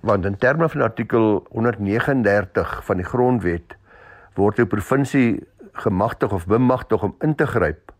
Want 0.00 0.24
in 0.24 0.36
terme 0.38 0.68
van 0.68 0.82
artikel 0.82 1.46
139 1.50 2.84
van 2.84 2.96
die 2.96 3.06
grondwet 3.06 3.76
word 4.34 4.56
die 4.56 4.66
provinsie 4.66 5.40
gemagtig 5.80 6.32
of 6.32 6.46
bemagtig 6.46 7.02
om 7.02 7.14
in 7.20 7.34
te 7.34 7.46
gryp 7.46 7.92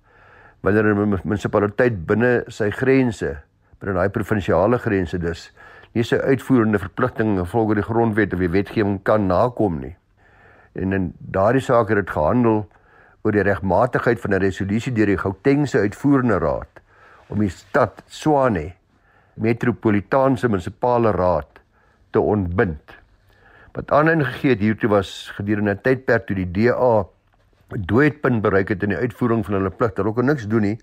wanneer 0.60 0.84
'n 0.84 1.20
munisipaliteit 1.24 2.06
binne 2.06 2.44
sy 2.48 2.70
grense, 2.70 3.36
binne 3.80 3.94
daai 3.94 4.08
provinsiale 4.08 4.78
grense 4.78 5.18
dus, 5.18 5.50
nie 5.92 6.04
sy 6.04 6.16
uitvoerende 6.16 6.78
verpligtinge 6.78 7.46
volgens 7.46 7.80
die 7.80 7.88
grondwet 7.88 8.32
of 8.32 8.38
die 8.38 8.50
wetgewing 8.50 9.02
kan 9.02 9.26
nakom 9.26 9.80
nie. 9.80 9.96
En 10.74 10.92
in 10.92 11.14
daardie 11.18 11.62
saak 11.62 11.88
het 11.88 11.96
dit 11.96 12.10
gehandel 12.10 12.68
oor 13.22 13.32
die 13.32 13.42
regmatigheid 13.42 14.20
van 14.20 14.34
'n 14.34 14.42
resolusie 14.42 14.92
deur 14.92 15.06
die 15.06 15.18
Gautengse 15.18 15.78
uitvoerende 15.78 16.38
raad 16.38 16.80
om 17.28 17.38
die 17.38 17.48
stad 17.48 18.02
Tshwane 18.08 18.72
metropolitaanse 19.34 20.48
munisipale 20.48 21.10
raad 21.10 21.60
te 22.10 22.20
ontbind. 22.20 22.96
Wat 23.72 23.90
aanleiding 23.90 24.26
gegee 24.26 24.50
het 24.50 24.60
hiertoe 24.60 24.90
was 24.90 25.30
gedurende 25.36 25.74
'n 25.74 25.80
tydperk 25.82 26.26
toe 26.26 26.36
die 26.36 26.50
DA 26.50 27.06
dooidpunt 27.78 28.42
bereik 28.42 28.68
het 28.68 28.82
in 28.82 28.88
die 28.94 28.98
uitvoering 28.98 29.44
van 29.46 29.54
hulle 29.54 29.70
pligte. 29.70 30.02
Hulle 30.02 30.14
kon 30.14 30.24
niks 30.24 30.46
doen 30.48 30.60
nie. 30.60 30.78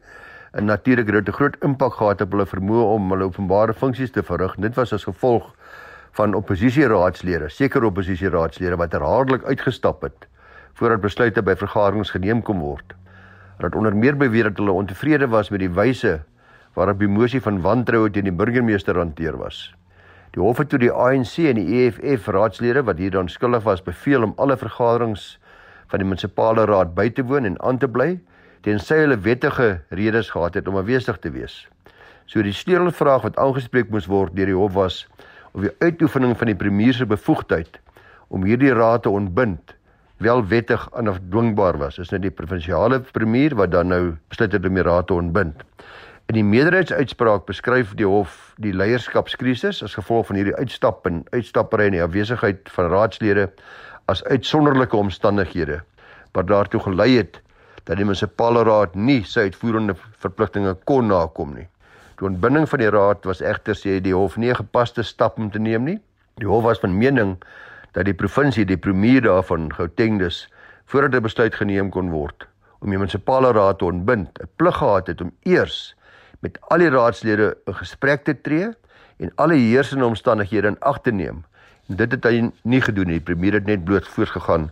En 0.51 0.65
natuurlik 0.65 1.06
het 1.06 1.25
dit 1.25 1.34
'n 1.34 1.38
groot 1.38 1.56
impak 1.62 1.94
gehad 1.94 2.22
op 2.22 2.32
hulle 2.32 2.46
vermoë 2.46 2.84
om 2.94 3.12
hulle 3.12 3.24
openbare 3.24 3.74
funksies 3.74 4.12
te 4.12 4.24
verrig. 4.24 4.56
Dit 4.56 4.75
was 4.75 4.94
as 4.94 5.03
gevolg 5.03 5.53
van 6.12 6.34
oppositieraadslede, 6.34 7.50
sekere 7.50 7.86
oppositieraadslede 7.86 8.75
wat 8.75 8.91
herhaaldelik 8.91 9.44
uitgestap 9.44 10.01
het 10.01 10.27
voordat 10.74 11.01
besluite 11.01 11.41
by 11.41 11.56
vergaderings 11.56 12.12
geneem 12.13 12.41
kon 12.41 12.60
word. 12.60 12.94
Dat 13.60 13.75
onder 13.75 13.96
meer 13.96 14.17
beweer 14.17 14.44
dat 14.44 14.58
hulle 14.58 14.72
ontevrede 14.72 15.27
was 15.27 15.50
met 15.50 15.60
die 15.60 15.74
wyse 15.74 16.20
waarop 16.77 17.00
die 17.00 17.10
mosie 17.10 17.41
van 17.41 17.62
wantroue 17.62 18.12
teen 18.13 18.24
die 18.29 18.36
burgemeester 18.36 18.98
hanteer 18.98 19.38
was. 19.38 19.74
Die 20.36 20.41
hof 20.44 20.58
het 20.62 20.70
toe 20.70 20.79
die 20.79 20.91
ANC 20.94 21.39
en 21.50 21.58
die 21.58 21.79
EFF 21.82 22.27
raadslede 22.27 22.84
wat 22.86 22.98
hier 23.01 23.12
dan 23.12 23.29
skuldig 23.29 23.63
was 23.65 23.82
beveel 23.82 24.24
om 24.24 24.36
alle 24.38 24.58
vergaderings 24.58 25.39
van 25.91 26.03
die 26.03 26.08
munisipale 26.08 26.65
raad 26.70 26.94
by 26.96 27.10
te 27.10 27.24
woon 27.24 27.46
en 27.46 27.58
aan 27.62 27.79
te 27.82 27.88
bly 27.88 28.17
tensy 28.65 29.00
hulle 29.03 29.17
wettige 29.24 29.70
redes 29.96 30.29
gehad 30.34 30.58
het 30.60 30.67
om 30.67 30.77
afwesig 30.79 31.20
te 31.24 31.32
wees. 31.32 31.67
So 32.27 32.44
die 32.44 32.56
sleutelvraag 32.56 33.24
wat 33.24 33.38
aangespreek 33.39 33.91
moes 33.94 34.10
word 34.12 34.36
deur 34.36 34.50
die 34.50 34.58
hof 34.58 34.74
was 34.75 35.06
of 35.53 35.63
die 35.63 35.74
uitoefening 35.79 36.36
van 36.38 36.51
die 36.51 36.60
premier 36.60 36.94
se 36.94 37.08
bevoegdheid 37.08 37.79
om 38.27 38.44
hierdie 38.44 38.74
raad 38.75 39.06
te 39.06 39.13
ontbind 39.13 39.77
wel 40.17 40.41
wettig 40.50 40.89
en 40.98 41.08
afdwingbaar 41.08 41.77
was. 41.77 42.00
Is 42.01 42.10
nou 42.10 42.20
die 42.22 42.34
provinsiale 42.34 43.00
premier 43.13 43.56
wat 43.56 43.72
dan 43.72 43.88
nou 43.94 44.03
besluit 44.27 44.51
het 44.51 44.65
om 44.65 44.74
die 44.74 44.84
raad 44.84 45.08
te 45.08 45.13
ontbind. 45.13 45.63
In 46.27 46.36
die 46.36 46.44
meerderheidsuitspraak 46.44 47.46
beskryf 47.48 47.94
die 47.96 48.08
hof 48.08 48.34
die 48.60 48.74
leierskapskrisis 48.75 49.84
as 49.86 49.96
gevolg 49.96 50.27
van 50.27 50.41
hierdie 50.41 50.58
uitstap 50.58 51.06
en 51.08 51.22
uitstappery 51.32 51.88
en 51.88 51.96
die 51.96 52.03
afwesigheid 52.03 52.67
van 52.75 52.89
raadslede 52.91 53.46
as 54.08 54.24
uitsonderlike 54.24 54.96
omstandighede 54.98 55.82
wat 56.36 56.48
daartoe 56.48 56.80
gelei 56.80 57.18
het 57.18 57.42
dat 57.88 58.00
die 58.00 58.06
munisipale 58.06 58.64
raad 58.68 58.96
nie 58.96 59.22
sy 59.24 59.48
uitvoerende 59.48 59.96
verpligtinge 60.24 60.74
kon 60.90 61.08
nakom 61.12 61.54
nie. 61.56 61.68
Die 62.20 62.28
ontbinding 62.28 62.68
van 62.70 62.82
die 62.82 62.92
raad 62.92 63.28
was 63.30 63.44
egter 63.44 63.76
sê 63.78 64.00
die 64.04 64.16
hof 64.16 64.38
nie 64.38 64.50
'n 64.52 64.62
gepaste 64.64 65.04
stap 65.04 65.38
om 65.40 65.52
te 65.52 65.60
neem 65.60 65.84
nie. 65.84 66.00
Die 66.38 66.48
hof 66.48 66.64
was 66.64 66.80
van 66.80 66.98
mening 66.98 67.38
dat 67.94 68.06
die 68.06 68.14
provinsie 68.14 68.66
die 68.66 68.78
premier 68.78 69.22
daarvan 69.22 69.72
Gauteng 69.74 70.20
dus 70.20 70.48
voordat 70.86 71.16
'n 71.16 71.24
besluit 71.24 71.56
geneem 71.56 71.90
kon 71.90 72.10
word 72.10 72.48
om 72.80 72.90
die 72.90 72.98
munisipale 72.98 73.52
raad 73.52 73.80
te 73.80 73.86
ontbind, 73.86 74.40
'n 74.40 74.50
plig 74.56 74.76
gehad 74.78 75.08
het 75.08 75.22
om 75.22 75.32
eers 75.44 75.96
met 76.40 76.58
al 76.62 76.78
die 76.78 76.90
raadslede 76.90 77.58
'n 77.68 77.74
gesprek 77.74 78.24
te 78.24 78.42
tree 78.42 78.70
en 79.18 79.32
alle 79.36 79.56
heersende 79.56 80.06
omstandighede 80.06 80.68
in 80.68 80.80
ag 80.80 81.02
te 81.02 81.12
neem 81.12 81.44
Dit 81.88 82.12
het 82.12 82.24
hy 82.27 82.51
nie 82.63 82.82
gedoen 82.82 83.08
nie. 83.08 83.20
Die 83.20 83.24
premier 83.24 83.53
het 83.53 83.65
net 83.65 83.86
bloot 83.88 84.08
voortgegaan 84.08 84.72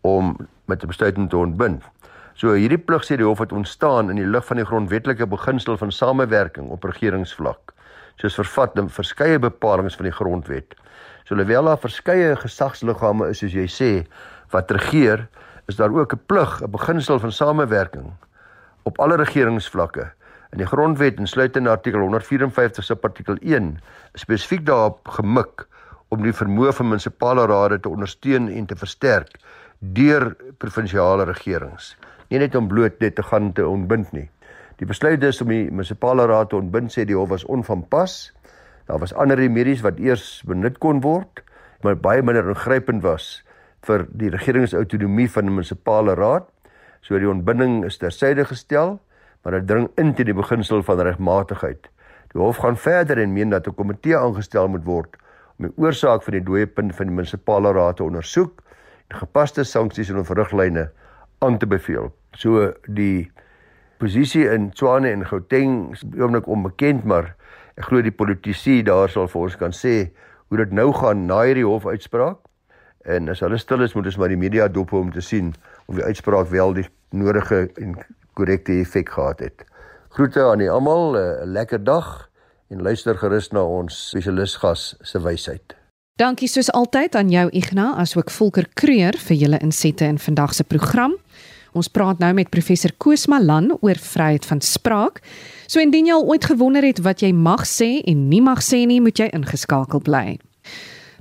om 0.00 0.36
met 0.64 0.82
'n 0.82 0.86
besluit 0.86 1.14
te 1.30 1.36
ontbind. 1.36 1.82
So 2.34 2.52
hierdie 2.52 2.78
plig 2.78 3.04
sê 3.04 3.16
die 3.16 3.26
hof 3.26 3.38
het 3.38 3.52
ontstaan 3.52 4.10
in 4.10 4.16
die 4.16 4.26
lig 4.26 4.44
van 4.46 4.56
die 4.56 4.66
grondwetlike 4.66 5.26
beginsel 5.26 5.76
van 5.76 5.92
samewerking 5.92 6.70
op 6.70 6.84
regeringsvlak, 6.84 7.72
soos 8.16 8.34
vervat 8.34 8.78
in 8.78 8.88
verskeie 8.88 9.38
bepalinge 9.38 9.90
van 9.90 10.04
die 10.04 10.12
grondwet. 10.12 10.74
So 11.24 11.34
alhoewel 11.34 11.64
daar 11.64 11.78
verskeie 11.78 12.36
gesagsliggame 12.36 13.28
is 13.28 13.38
soos 13.38 13.52
jy 13.52 13.68
sê 13.70 13.90
wat 14.50 14.70
regeer, 14.70 15.28
is 15.68 15.76
daar 15.76 15.94
ook 15.94 16.12
'n 16.12 16.20
plig, 16.26 16.62
'n 16.62 16.70
beginsel 16.70 17.18
van 17.18 17.32
samewerking 17.32 18.12
op 18.82 18.98
alle 18.98 19.16
regeringsvlakke. 19.16 20.10
In 20.52 20.58
die 20.58 20.66
grondwet 20.66 21.18
insluit 21.18 21.56
in 21.56 21.66
artikel 21.66 22.00
154 22.00 22.84
se 22.84 22.98
artikel 23.00 23.36
1 23.40 23.78
spesifiek 24.14 24.66
daarop 24.66 25.08
gemik 25.08 25.66
om 26.14 26.22
die 26.24 26.34
vermoë 26.34 26.72
van 26.78 26.92
munisipale 26.92 27.46
rade 27.50 27.80
te 27.82 27.90
ondersteun 27.90 28.48
en 28.52 28.66
te 28.70 28.76
versterk 28.78 29.36
deur 29.78 30.30
provinsiale 30.62 31.26
regerings. 31.28 31.94
Nie 32.30 32.40
net 32.40 32.54
om 32.56 32.68
bloot 32.70 33.00
net 33.02 33.16
te 33.18 33.24
gaan 33.26 33.52
te 33.52 33.66
ontbind 33.68 34.12
nie. 34.16 34.28
Die 34.80 34.88
besluit 34.88 35.22
is 35.22 35.42
om 35.42 35.52
die 35.52 35.66
munisipale 35.70 36.26
raad 36.30 36.50
te 36.50 36.58
ontbind 36.58 36.92
sê 36.94 37.04
die 37.06 37.16
hof 37.16 37.30
was 37.30 37.44
onvanpas. 37.44 38.32
Daar 38.88 39.00
was 39.02 39.14
ander 39.14 39.38
remedies 39.38 39.84
wat 39.84 40.00
eers 40.02 40.42
benut 40.48 40.80
kon 40.82 41.02
word, 41.04 41.42
maar 41.84 41.98
baie 42.00 42.22
minder 42.24 42.48
ingrypend 42.50 43.04
was 43.04 43.42
vir 43.84 44.06
die 44.16 44.30
regeringsautonomie 44.32 45.28
van 45.30 45.48
die 45.48 45.54
munisipale 45.54 46.16
raad. 46.18 46.48
So 47.04 47.18
die 47.20 47.28
ontbinding 47.28 47.82
is 47.84 48.00
tersyde 48.00 48.46
gestel, 48.48 48.96
maar 49.44 49.58
dit 49.58 49.68
dring 49.68 49.90
in 50.00 50.14
teen 50.16 50.30
die 50.30 50.36
beginsel 50.36 50.82
van 50.82 51.02
regmatigheid. 51.04 51.90
Die 52.32 52.40
hof 52.40 52.62
gaan 52.64 52.80
verder 52.80 53.20
en 53.20 53.36
meen 53.36 53.52
dat 53.52 53.68
'n 53.68 53.76
komitee 53.76 54.16
aangestel 54.16 54.68
moet 54.68 54.84
word 54.84 55.16
om 55.58 55.68
die 55.68 55.74
oorsaak 55.80 56.24
van 56.26 56.38
die 56.38 56.44
dooie 56.44 56.66
punt 56.66 56.94
van 56.96 57.10
die 57.10 57.14
munisipale 57.14 57.72
raad 57.76 58.00
te 58.00 58.04
ondersoek 58.06 58.62
en 59.10 59.18
gepaste 59.20 59.64
sanksies 59.64 60.10
en 60.10 60.26
verriglyne 60.26 60.88
aan 61.44 61.58
te 61.58 61.66
beveel. 61.66 62.10
So 62.36 62.72
die 62.86 63.30
posisie 64.02 64.46
in 64.50 64.70
Tshwane 64.72 65.12
en 65.14 65.26
Gauteng 65.28 65.92
is 65.94 66.02
oomblik 66.18 66.48
onbekend, 66.50 67.04
maar 67.04 67.34
ek 67.78 67.88
glo 67.88 68.02
die 68.02 68.14
politici 68.14 68.82
daar 68.86 69.10
sal 69.10 69.28
vir 69.30 69.46
ons 69.46 69.58
kan 69.60 69.74
sê 69.74 69.94
hoe 70.48 70.60
dit 70.60 70.74
nou 70.74 70.90
gaan 70.94 71.26
na 71.28 71.42
hierdie 71.46 71.66
hofuitspraak. 71.66 72.40
En 73.04 73.28
as 73.28 73.42
hulle 73.44 73.58
stil 73.60 73.84
is, 73.84 73.94
moet 73.94 74.08
ons 74.08 74.18
maar 74.20 74.32
die 74.32 74.40
media 74.40 74.68
dop 74.72 74.94
hou 74.94 75.02
om 75.04 75.12
te 75.12 75.22
sien 75.24 75.52
of 75.86 75.98
die 75.98 76.04
uitspraak 76.04 76.48
wel 76.52 76.72
die 76.78 76.86
nodige 77.12 77.66
en 77.82 77.98
korrekte 78.34 78.78
effek 78.80 79.12
gehad 79.14 79.42
het. 79.44 79.64
Groete 80.16 80.42
aan 80.46 80.62
die 80.62 80.70
almal, 80.70 81.16
'n 81.18 81.52
lekker 81.52 81.84
dag 81.84 82.28
en 82.68 82.82
luister 82.82 83.18
gerus 83.18 83.50
na 83.52 83.62
ons 83.62 84.08
spesialis 84.10 84.56
gas 84.56 84.94
se 85.02 85.20
wysheid. 85.20 85.74
Dankie 86.14 86.48
soos 86.48 86.70
altyd 86.70 87.16
aan 87.18 87.30
jou 87.30 87.48
Igna, 87.50 87.96
asook 87.98 88.30
Volker 88.30 88.68
Kreur 88.78 89.16
vir 89.18 89.36
julle 89.36 89.58
insette 89.58 90.06
in 90.06 90.18
vandag 90.18 90.54
se 90.54 90.64
program. 90.64 91.16
Ons 91.74 91.90
praat 91.90 92.20
nou 92.22 92.30
met 92.38 92.50
professor 92.54 92.92
Koos 93.02 93.26
Malan 93.26 93.72
oor 93.80 93.98
vryheid 93.98 94.46
van 94.46 94.60
spraak. 94.62 95.18
So 95.66 95.82
indien 95.82 96.06
jy 96.06 96.14
al 96.14 96.26
ooit 96.30 96.46
gewonder 96.46 96.86
het 96.86 97.02
wat 97.02 97.24
jy 97.24 97.32
mag 97.34 97.64
sê 97.66 97.96
en 98.06 98.28
nie 98.30 98.42
mag 98.44 98.62
sê 98.62 98.84
nie, 98.86 99.00
moet 99.02 99.18
jy 99.18 99.26
ingeskakel 99.34 100.04
bly. 100.06 100.38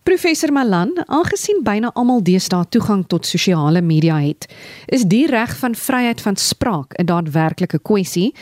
Professor 0.03 0.51
Malan, 0.51 0.91
aangesien 1.07 1.61
byna 1.63 1.89
almal 1.95 2.21
deesdae 2.27 2.67
toegang 2.75 3.05
tot 3.07 3.25
sosiale 3.25 3.81
media 3.81 4.17
het, 4.19 4.49
is 4.91 5.07
die 5.07 5.25
reg 5.31 5.55
van 5.61 5.77
vryheid 5.79 6.21
van 6.21 6.35
spraak 6.35 6.93
'n 6.99 7.07
daadwerklike 7.07 7.79
kwessie 7.79 8.33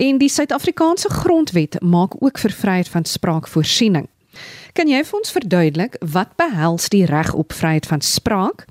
en 0.00 0.16
die 0.18 0.30
Suid-Afrikaanse 0.32 1.10
grondwet 1.12 1.76
maak 1.84 2.14
ook 2.24 2.38
vir 2.40 2.54
vryheid 2.56 2.88
van 2.88 3.04
spraak 3.04 3.48
voorsiening. 3.52 4.06
Kan 4.72 4.88
jy 4.88 5.02
vir 5.04 5.16
ons 5.18 5.32
verduidelik 5.34 5.98
wat 6.14 6.32
behels 6.40 6.88
die 6.94 7.02
reg 7.10 7.34
op 7.36 7.52
vryheid 7.52 7.88
van 7.90 8.00
spraak 8.00 8.64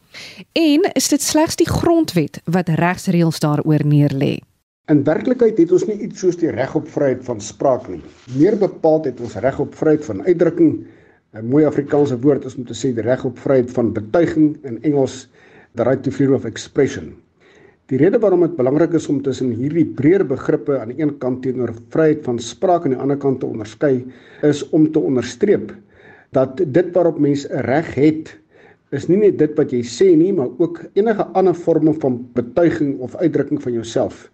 en 0.57 0.87
is 0.97 1.09
dit 1.11 1.21
slegs 1.21 1.59
die 1.59 1.67
grondwet 1.69 2.39
wat 2.49 2.71
regsreëls 2.81 3.43
daaroor 3.45 3.85
neerlê? 3.85 4.39
In 4.89 5.03
werklikheid 5.05 5.59
het 5.61 5.75
ons 5.75 5.85
nie 5.85 5.99
iets 6.07 6.23
soos 6.23 6.39
die 6.39 6.49
reg 6.55 6.73
op 6.75 6.89
vryheid 6.89 7.21
van 7.27 7.43
spraak 7.43 7.85
nie. 7.91 8.01
Meer 8.33 8.57
bepaald 8.57 9.05
het 9.11 9.21
ons 9.21 9.37
reg 9.37 9.59
op 9.61 9.77
vryheid 9.77 10.05
van 10.09 10.25
uitdrukking 10.25 10.73
'n 11.37 11.45
mooi 11.45 11.65
Afrikaanse 11.65 12.17
woord 12.19 12.45
is 12.45 12.55
om 12.55 12.65
te 12.65 12.73
sê 12.73 12.89
die 12.95 13.05
reg 13.05 13.25
op 13.25 13.37
vryheid 13.37 13.71
van 13.71 13.93
betuiging 13.93 14.57
in 14.63 14.81
Engels 14.81 15.27
the 15.75 15.83
right 15.83 16.03
to 16.03 16.11
freedom 16.11 16.35
of 16.35 16.45
expression. 16.45 17.13
Die 17.89 17.97
rede 17.97 18.19
waarom 18.21 18.43
dit 18.45 18.53
belangrik 18.53 18.93
is 18.93 19.07
om 19.09 19.17
tussen 19.25 19.49
hierdie 19.57 19.87
breër 19.97 20.21
begrippe 20.29 20.75
aan 20.77 20.91
die 20.91 20.99
een 21.01 21.15
kant 21.21 21.39
teenoor 21.41 21.71
vryheid 21.89 22.19
van 22.21 22.37
spraak 22.37 22.83
aan 22.85 22.93
die 22.93 22.99
ander 23.01 23.17
kant 23.17 23.39
te 23.41 23.47
onderskei 23.49 24.03
is 24.45 24.61
om 24.77 24.85
te 24.93 25.01
onderstreep 25.01 25.71
dat 26.37 26.61
dit 26.61 26.91
waarop 26.93 27.17
mens 27.17 27.47
'n 27.49 27.63
reg 27.65 27.89
het 27.95 28.35
is 28.93 29.07
nie 29.09 29.17
net 29.17 29.39
dit 29.39 29.57
wat 29.57 29.71
jy 29.73 29.81
sê 29.81 30.15
nie, 30.17 30.33
maar 30.33 30.49
ook 30.57 30.83
enige 30.93 31.25
ander 31.33 31.55
vorme 31.55 31.93
van 31.93 32.29
betuiging 32.33 32.99
of 32.99 33.15
uitdrukking 33.15 33.61
van 33.61 33.73
jouself. 33.73 34.29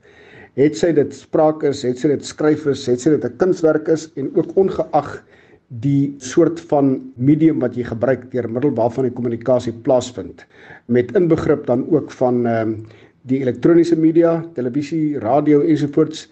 Het 0.56 0.78
sy 0.78 0.92
dit 0.92 1.14
spraak 1.14 1.64
is, 1.64 1.84
het 1.84 1.98
sy 1.98 2.08
dit 2.08 2.26
skryf 2.26 2.66
is, 2.66 2.86
het 2.88 3.00
sy 3.00 3.10
dit 3.10 3.24
'n 3.24 3.38
kunswerk 3.38 3.88
is 3.88 4.12
en 4.16 4.36
ook 4.36 4.56
ongeag 4.56 5.24
die 5.68 6.16
soort 6.18 6.60
van 6.60 7.12
medium 7.16 7.60
wat 7.60 7.76
jy 7.76 7.84
gebruik 7.84 8.32
deur 8.32 8.50
middel 8.50 8.76
waarvan 8.76 9.04
die 9.04 9.14
kommunikasie 9.14 9.74
plaasvind 9.74 10.46
met 10.86 11.16
inbegrip 11.16 11.66
dan 11.66 11.90
ook 11.90 12.12
van 12.12 12.46
ehm 12.46 12.70
um, 12.70 12.86
die 13.30 13.42
elektroniese 13.42 13.98
media, 13.98 14.38
televisie, 14.58 15.18
radio 15.22 15.64
ensovoorts, 15.66 16.28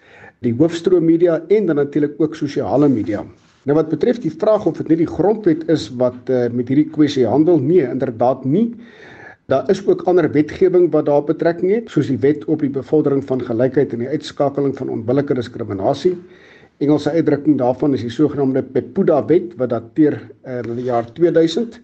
die 0.46 0.54
hoofstroom 0.60 1.06
media 1.08 1.40
en 1.50 1.70
dan 1.70 1.80
natuurlik 1.82 2.20
ook 2.22 2.36
sosiale 2.38 2.90
media. 2.92 3.24
Nou 3.64 3.78
wat 3.78 3.90
betref 3.94 4.20
die 4.20 4.32
vraag 4.32 4.66
of 4.68 4.78
dit 4.82 4.92
nie 4.92 5.00
die 5.06 5.10
grondwet 5.10 5.64
is 5.72 5.88
wat 6.00 6.30
uh, 6.30 6.50
met 6.52 6.68
hierdie 6.68 6.90
kwessie 6.92 7.24
handel, 7.28 7.62
nee, 7.64 7.86
inderdaad 7.88 8.44
nie. 8.46 8.74
Daar 9.52 9.70
is 9.72 9.82
ook 9.88 10.04
ander 10.08 10.28
wetgewing 10.32 10.90
wat 10.92 11.08
daar 11.08 11.24
betrekking 11.24 11.72
het, 11.72 11.92
soos 11.92 12.12
die 12.12 12.20
wet 12.20 12.44
op 12.52 12.64
die 12.64 12.72
bevordering 12.72 13.24
van 13.28 13.44
gelykheid 13.44 13.96
en 13.96 14.04
die 14.04 14.12
uitskakeling 14.12 14.76
van 14.78 14.92
onbillike 14.92 15.36
diskriminasie. 15.40 16.14
Engelse 16.84 17.12
uitdrukking 17.16 17.58
daarvan 17.60 17.96
is 17.96 18.04
die 18.04 18.12
sogenaamde 18.12 18.64
Pepuda 18.76 19.22
wet 19.30 19.56
wat 19.60 19.72
dateer 19.72 20.20
uh, 20.20 20.60
in 20.60 20.76
die 20.80 20.90
jaar 20.90 21.08
2000. 21.16 21.80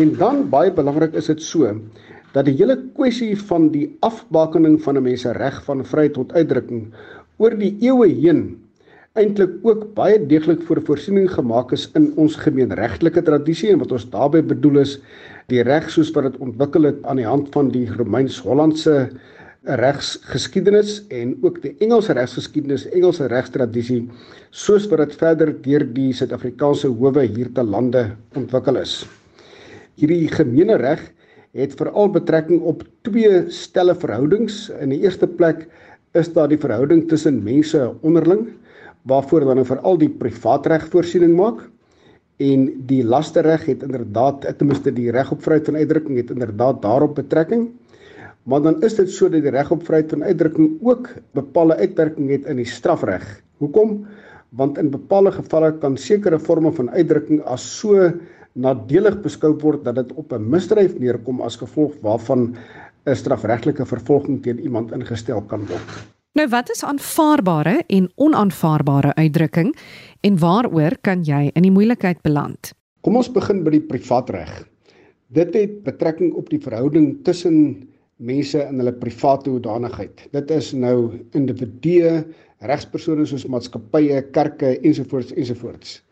En 0.00 0.16
dan 0.20 0.44
baie 0.52 0.72
belangrik 0.74 1.16
is 1.16 1.30
dit 1.32 1.42
so 1.42 1.72
dat 2.34 2.48
die 2.48 2.56
hele 2.58 2.76
kwessie 2.96 3.32
van 3.48 3.70
die 3.74 3.86
afbakening 4.02 4.80
van 4.82 4.98
'n 4.98 5.02
mens 5.02 5.22
se 5.22 5.32
reg 5.32 5.62
van 5.64 5.84
vryheid 5.84 6.14
tot 6.14 6.32
uitdrukking 6.32 6.92
oor 7.38 7.54
die 7.58 7.76
eeue 7.80 8.08
heen 8.10 8.42
eintlik 9.14 9.52
ook 9.62 9.94
baie 9.94 10.18
deeglik 10.18 10.62
vir 10.66 10.80
voorsiening 10.82 11.28
gemaak 11.30 11.72
is 11.72 11.86
in 11.94 12.10
ons 12.18 12.34
gemeenregtelike 12.36 13.22
tradisie 13.22 13.70
en 13.70 13.78
wat 13.78 13.92
ons 13.92 14.10
daarbey 14.10 14.42
bedoel 14.42 14.80
is 14.82 14.98
die 15.52 15.62
reg 15.62 15.86
soos 15.90 16.10
wat 16.16 16.24
dit 16.24 16.40
ontwikkel 16.42 16.88
het 16.90 16.98
aan 17.04 17.20
die 17.22 17.28
hand 17.28 17.52
van 17.54 17.70
die 17.70 17.86
Romeins-Hollandse 17.86 18.96
regsgeskiedenis 19.64 20.98
en 21.08 21.36
ook 21.42 21.62
die 21.62 21.72
Engelse 21.80 22.12
regsgeskiedenis, 22.12 22.88
Engelse 22.92 23.28
regstradisie 23.32 24.02
soos 24.50 24.88
wat 24.90 25.04
dit 25.06 25.14
verder 25.20 25.54
deur 25.64 25.86
die 25.94 26.10
Suid-Afrikaanse 26.12 26.90
howe 26.90 27.24
hier 27.24 27.52
te 27.54 27.62
lande 27.64 28.10
ontwikkel 28.36 28.82
is. 28.82 29.04
Hierdie 29.96 30.28
gemeene 30.28 30.76
reg 30.82 31.06
het 31.54 31.74
veral 31.78 32.10
betrekking 32.10 32.62
op 32.66 32.82
twee 33.06 33.44
stelle 33.52 33.94
verhoudings. 33.94 34.68
In 34.82 34.90
die 34.90 35.00
eerste 35.06 35.26
plek 35.26 35.68
is 36.18 36.32
daar 36.34 36.50
die 36.50 36.58
verhouding 36.58 37.06
tussen 37.10 37.42
mense 37.42 37.92
onderling 38.02 38.48
waarvoor 39.04 39.44
dan 39.44 39.64
veral 39.68 39.98
die 40.00 40.10
privaatreg 40.10 40.86
voorsiening 40.92 41.34
maak 41.36 41.66
en 42.42 42.66
die 42.88 43.02
lasterreg 43.04 43.66
het 43.68 43.82
inderdaad 43.86 44.46
ten 44.58 44.66
minste 44.66 44.92
die 44.92 45.12
reg 45.14 45.30
op 45.30 45.42
vryheid 45.44 45.68
van 45.68 45.76
uitdrukking 45.76 46.16
het 46.18 46.32
inderdaad 46.34 46.82
daarop 46.82 47.14
betrekking. 47.14 47.68
Maar 48.44 48.62
dan 48.64 48.82
is 48.82 48.96
dit 48.96 49.10
so 49.10 49.28
dat 49.28 49.44
die 49.44 49.52
reg 49.54 49.70
op 49.70 49.84
vryheid 49.86 50.10
van 50.10 50.24
uitdrukking 50.24 50.78
ook 50.82 51.08
bepaalde 51.36 51.76
uitwerking 51.76 52.30
het 52.30 52.48
in 52.50 52.58
die 52.60 52.68
strafreg. 52.68 53.22
Hoekom? 53.62 54.06
Want 54.48 54.78
in 54.78 54.90
bepaalde 54.90 55.32
gevalle 55.32 55.72
kan 55.78 55.96
sekere 55.96 56.38
forme 56.38 56.72
van 56.72 56.90
uitdrukking 56.90 57.42
as 57.42 57.64
so 57.78 58.10
nadelig 58.54 59.18
beskou 59.22 59.52
word 59.60 59.84
dat 59.84 59.98
dit 59.98 60.12
op 60.14 60.32
'n 60.32 60.50
misdryf 60.50 60.98
neerkom 60.98 61.40
as 61.42 61.56
gevolg 61.56 61.94
waarvan 62.02 62.56
'n 63.06 63.14
strafregtelike 63.14 63.86
vervolging 63.86 64.42
teen 64.42 64.60
iemand 64.60 64.92
ingestel 64.92 65.42
kan 65.42 65.66
word. 65.66 66.14
Nou 66.34 66.48
wat 66.48 66.70
is 66.70 66.84
aanvaarbare 66.84 67.84
en 67.86 68.10
onaanvaarbare 68.14 69.14
uitdrukking 69.14 69.76
en 70.20 70.38
waaroor 70.38 70.96
kan 71.00 71.22
jy 71.22 71.50
in 71.54 71.62
die 71.62 71.70
moeilikheid 71.70 72.22
beland? 72.22 72.72
Kom 73.00 73.16
ons 73.16 73.32
begin 73.32 73.62
by 73.64 73.70
die 73.70 73.86
privaatreg. 73.86 74.64
Dit 75.28 75.54
het 75.54 75.82
betrekking 75.84 76.32
op 76.32 76.48
die 76.50 76.58
verhouding 76.58 77.24
tussen 77.24 77.88
mense 78.16 78.58
in 78.62 78.78
hulle 78.78 78.92
private 78.92 79.50
hoedanigheid. 79.50 80.28
Dit 80.32 80.50
is 80.50 80.72
nou 80.72 81.12
individue, 81.34 82.24
regspersone 82.58 83.26
soos 83.26 83.46
maatskappye, 83.46 84.22
kerke 84.32 84.78
ensovoorts 84.80 85.32
ensovoorts. 85.32 86.02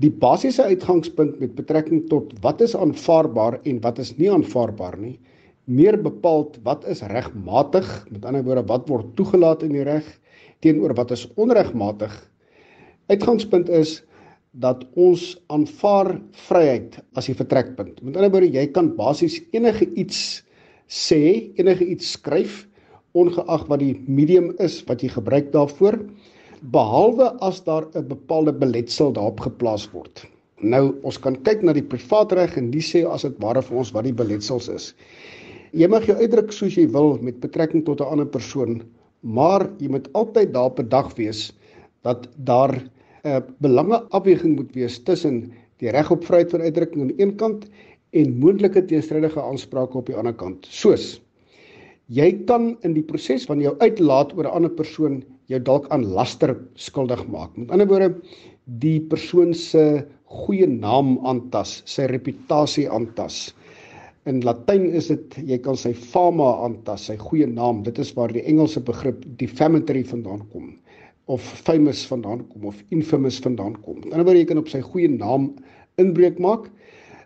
Die 0.00 0.08
basiese 0.08 0.64
uitgangspunt 0.64 1.40
met 1.42 1.52
betrekking 1.58 2.06
tot 2.08 2.32
wat 2.40 2.62
is 2.64 2.72
aanvaarbaar 2.76 3.58
en 3.68 3.80
wat 3.84 3.98
is 4.00 4.14
nie 4.16 4.30
aanvaarbaar 4.32 4.96
nie, 4.96 5.18
meer 5.68 5.98
bepaald 6.00 6.56
wat 6.64 6.86
is 6.88 7.02
regmatig, 7.12 7.88
met 8.08 8.24
ander 8.24 8.46
woorde 8.46 8.64
wat 8.70 8.88
word 8.88 9.10
toegelaat 9.18 9.66
in 9.66 9.74
die 9.76 9.84
reg 9.84 10.06
teenoor 10.64 10.94
wat 10.96 11.12
is 11.12 11.26
onregmatig. 11.40 12.14
Uitgangspunt 13.12 13.68
is 13.68 13.98
dat 14.56 14.86
ons 14.96 15.34
aanvaar 15.52 16.14
vryheid 16.48 16.96
as 17.14 17.28
die 17.28 17.36
vertrekpunt. 17.36 18.00
Met 18.00 18.16
ander 18.16 18.32
woorde, 18.32 18.50
jy 18.56 18.66
kan 18.72 18.94
basies 18.96 19.36
enige 19.52 19.86
iets 20.00 20.40
sê, 20.88 21.52
enige 21.60 21.84
iets 21.86 22.16
skryf 22.16 22.64
ongeag 23.12 23.68
wat 23.68 23.82
die 23.82 23.94
medium 24.08 24.54
is 24.64 24.80
wat 24.88 25.04
jy 25.04 25.12
gebruik 25.12 25.52
daarvoor 25.52 26.00
behalwe 26.60 27.30
as 27.40 27.64
daar 27.64 27.86
'n 27.94 28.08
bepaalde 28.08 28.52
beletsel 28.52 29.12
daarop 29.12 29.40
geplaas 29.40 29.90
word. 29.92 30.26
Nou 30.60 30.94
ons 31.02 31.18
kan 31.18 31.36
kyk 31.42 31.62
na 31.62 31.72
die 31.72 31.82
privaatreg 31.82 32.56
en 32.56 32.70
die 32.70 32.84
sê 32.84 33.04
as 33.08 33.22
dit 33.22 33.38
ware 33.40 33.62
vir 33.62 33.78
ons 33.78 33.92
wat 33.92 34.04
die 34.04 34.12
beletsels 34.12 34.68
is. 34.68 34.94
Jy 35.72 35.88
mag 35.88 36.06
jou 36.06 36.16
uitdruk 36.16 36.52
soos 36.52 36.74
jy 36.76 36.86
wil 36.92 37.18
met 37.22 37.40
betrekking 37.40 37.84
tot 37.84 38.00
'n 38.00 38.12
ander 38.12 38.26
persoon, 38.26 38.82
maar 39.22 39.70
jy 39.78 39.88
moet 39.88 40.12
altyd 40.12 40.52
daarop 40.52 40.76
bedag 40.76 41.14
wees 41.16 41.52
dat 42.02 42.28
daar 42.36 42.82
'n 43.24 43.42
belangeafweging 43.60 44.56
moet 44.56 44.74
wees 44.74 44.98
tussen 44.98 45.52
die 45.78 45.90
reg 45.90 46.10
op 46.10 46.24
vryheid 46.24 46.50
van 46.50 46.60
uitdrukking 46.60 47.00
aan 47.00 47.16
die 47.16 47.22
een 47.22 47.36
kant 47.36 47.66
en 48.10 48.38
moontlike 48.38 48.84
teenstrydige 48.84 49.40
aansprake 49.40 49.98
op 49.98 50.06
die 50.06 50.16
ander 50.16 50.34
kant. 50.34 50.66
Soos 50.66 51.20
jy 52.10 52.32
kan 52.46 52.76
in 52.82 52.94
die 52.96 53.06
proses 53.06 53.46
van 53.46 53.60
jou 53.62 53.76
uitlaat 53.78 54.32
oor 54.36 54.44
'n 54.44 54.56
ander 54.58 54.70
persoon 54.70 55.22
jou 55.50 55.60
dalk 55.66 55.88
aan 55.90 56.06
laster 56.14 56.54
skuldig 56.78 57.22
maak. 57.30 57.56
Met 57.58 57.72
ander 57.74 57.88
woorde, 57.90 58.10
die 58.80 59.00
persoon 59.10 59.54
se 59.56 60.04
goeie 60.30 60.68
naam 60.70 61.16
aantas, 61.26 61.80
sy 61.90 62.06
reputasie 62.10 62.86
aantas. 62.90 63.48
In 64.30 64.42
Latyn 64.46 64.86
is 64.94 65.08
dit 65.10 65.38
jy 65.48 65.58
kan 65.64 65.78
sy 65.80 65.92
fama 65.96 66.52
aantas, 66.66 67.08
sy 67.08 67.16
goeie 67.18 67.48
naam. 67.50 67.82
Dit 67.86 67.98
is 67.98 68.12
waar 68.14 68.32
die 68.32 68.44
Engelse 68.46 68.82
begrip 68.84 69.24
defamatory 69.40 70.04
vandaan 70.06 70.46
kom 70.52 70.74
of 71.30 71.42
famous 71.64 72.02
vandaan 72.10 72.40
kom 72.50 72.64
of 72.66 72.78
infamous 72.90 73.38
vandaan 73.38 73.76
kom. 73.84 74.00
In 74.02 74.10
'n 74.10 74.12
ander 74.12 74.26
woord 74.26 74.38
jy 74.38 74.46
kan 74.50 74.58
op 74.58 74.68
sy 74.68 74.80
goeie 74.82 75.08
naam 75.08 75.52
inbreuk 76.02 76.38
maak 76.38 76.70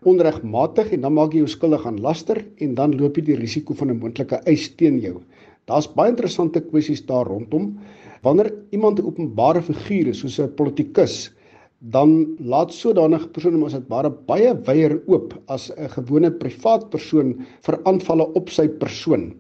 onregmatig 0.05 0.93
en 0.93 1.01
dan 1.01 1.15
maak 1.17 1.33
jy 1.33 1.41
jou 1.45 1.49
skuldig 1.49 1.87
aan 1.89 2.01
laster 2.05 2.43
en 2.61 2.75
dan 2.75 2.97
loop 2.99 3.17
jy 3.17 3.25
die 3.31 3.41
risiko 3.41 3.75
van 3.75 3.91
'n 3.91 4.01
moontlike 4.01 4.41
eis 4.45 4.69
teen 4.77 5.01
jou. 5.01 5.23
Daar's 5.71 5.89
baie 5.89 6.13
interessante 6.13 6.61
kwessies 6.61 7.05
daar 7.09 7.27
rondom. 7.27 7.79
Wanneer 8.25 8.53
iemand 8.71 9.01
'n 9.01 9.07
openbare 9.07 9.63
figuur 9.63 10.09
is 10.09 10.19
soos 10.21 10.39
'n 10.41 10.55
politikus, 10.55 11.33
dan 11.79 12.37
laat 12.39 12.73
sodanige 12.73 13.29
persone 13.29 13.59
mos 13.59 13.73
dit 13.73 13.89
baie 13.89 14.11
baie 14.11 14.55
wyer 14.67 15.01
oop 15.07 15.35
as 15.49 15.71
'n 15.71 15.89
gewone 15.89 16.31
privaat 16.31 16.91
persoon 16.91 17.35
vir 17.67 17.81
aanvalle 17.85 18.27
op 18.35 18.49
sy 18.51 18.69
persoon. 18.69 19.35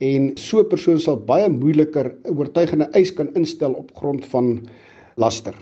En 0.00 0.36
so 0.36 0.60
'n 0.60 0.68
persoon 0.68 1.00
sal 1.00 1.16
baie 1.16 1.48
moeiliker 1.48 2.14
'n 2.24 2.36
oortuigende 2.36 2.88
eis 2.92 3.12
kan 3.12 3.34
instel 3.34 3.72
op 3.72 3.90
grond 3.94 4.24
van 4.26 4.68
laster. 5.16 5.54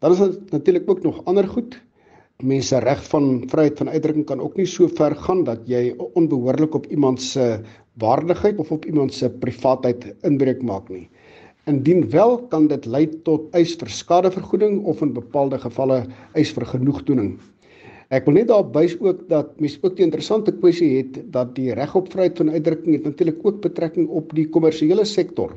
Dan 0.00 0.12
is 0.12 0.18
dit 0.18 0.50
natuurlik 0.50 0.90
ook 0.90 1.02
nog 1.02 1.24
ander 1.24 1.48
goed. 1.48 1.80
Mense 2.40 2.78
reg 2.80 3.00
van 3.12 3.42
vryheid 3.52 3.78
van 3.78 3.88
uitdrukking 3.92 4.24
kan 4.26 4.40
ook 4.40 4.56
nie 4.56 4.66
so 4.66 4.88
ver 4.88 5.12
gaan 5.26 5.42
dat 5.44 5.66
jy 5.68 5.92
onbehoorlik 6.16 6.74
op 6.74 6.86
iemand 6.88 7.20
se 7.20 7.60
waardigheid 8.00 8.58
of 8.58 8.70
op 8.72 8.84
iemand 8.88 9.14
se 9.14 9.28
privaatheid 9.30 10.06
inbreuk 10.24 10.62
maak 10.62 10.88
nie. 10.88 11.08
Indien 11.68 12.08
wel 12.10 12.38
kan 12.48 12.66
dit 12.70 12.86
lei 12.86 13.04
tot 13.28 13.52
eis 13.52 13.74
vir 13.76 13.92
skadevergoeding 13.92 14.80
of 14.88 15.02
in 15.04 15.12
bepaalde 15.12 15.58
gevalle 15.60 16.06
eis 16.32 16.52
vir 16.56 16.64
genoegdoening. 16.66 17.34
Ek 18.10 18.24
wil 18.26 18.40
net 18.40 18.48
daarop 18.48 18.72
wys 18.74 18.96
ook 18.98 19.28
dat 19.28 19.60
mens 19.60 19.76
ook 19.82 19.98
'n 19.98 20.08
interessante 20.08 20.52
kwessie 20.52 20.96
het 20.96 21.20
dat 21.32 21.54
die 21.54 21.74
reg 21.74 21.94
op 21.94 22.10
vryheid 22.10 22.36
van 22.36 22.50
uitdrukking 22.50 22.94
het 22.94 23.04
natuurlik 23.04 23.38
ook 23.46 23.60
betrekking 23.60 24.08
op 24.08 24.34
die 24.34 24.48
kommersiële 24.48 25.04
sektor. 25.04 25.54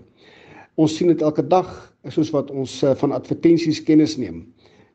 Ons 0.76 0.96
sien 0.98 1.08
dit 1.08 1.22
elke 1.22 1.48
dag 1.48 1.94
soos 2.10 2.30
wat 2.30 2.52
ons 2.52 2.84
uh, 2.84 2.92
van 2.96 3.12
advertensies 3.12 3.84
kennis 3.84 4.18
neem. 4.18 4.53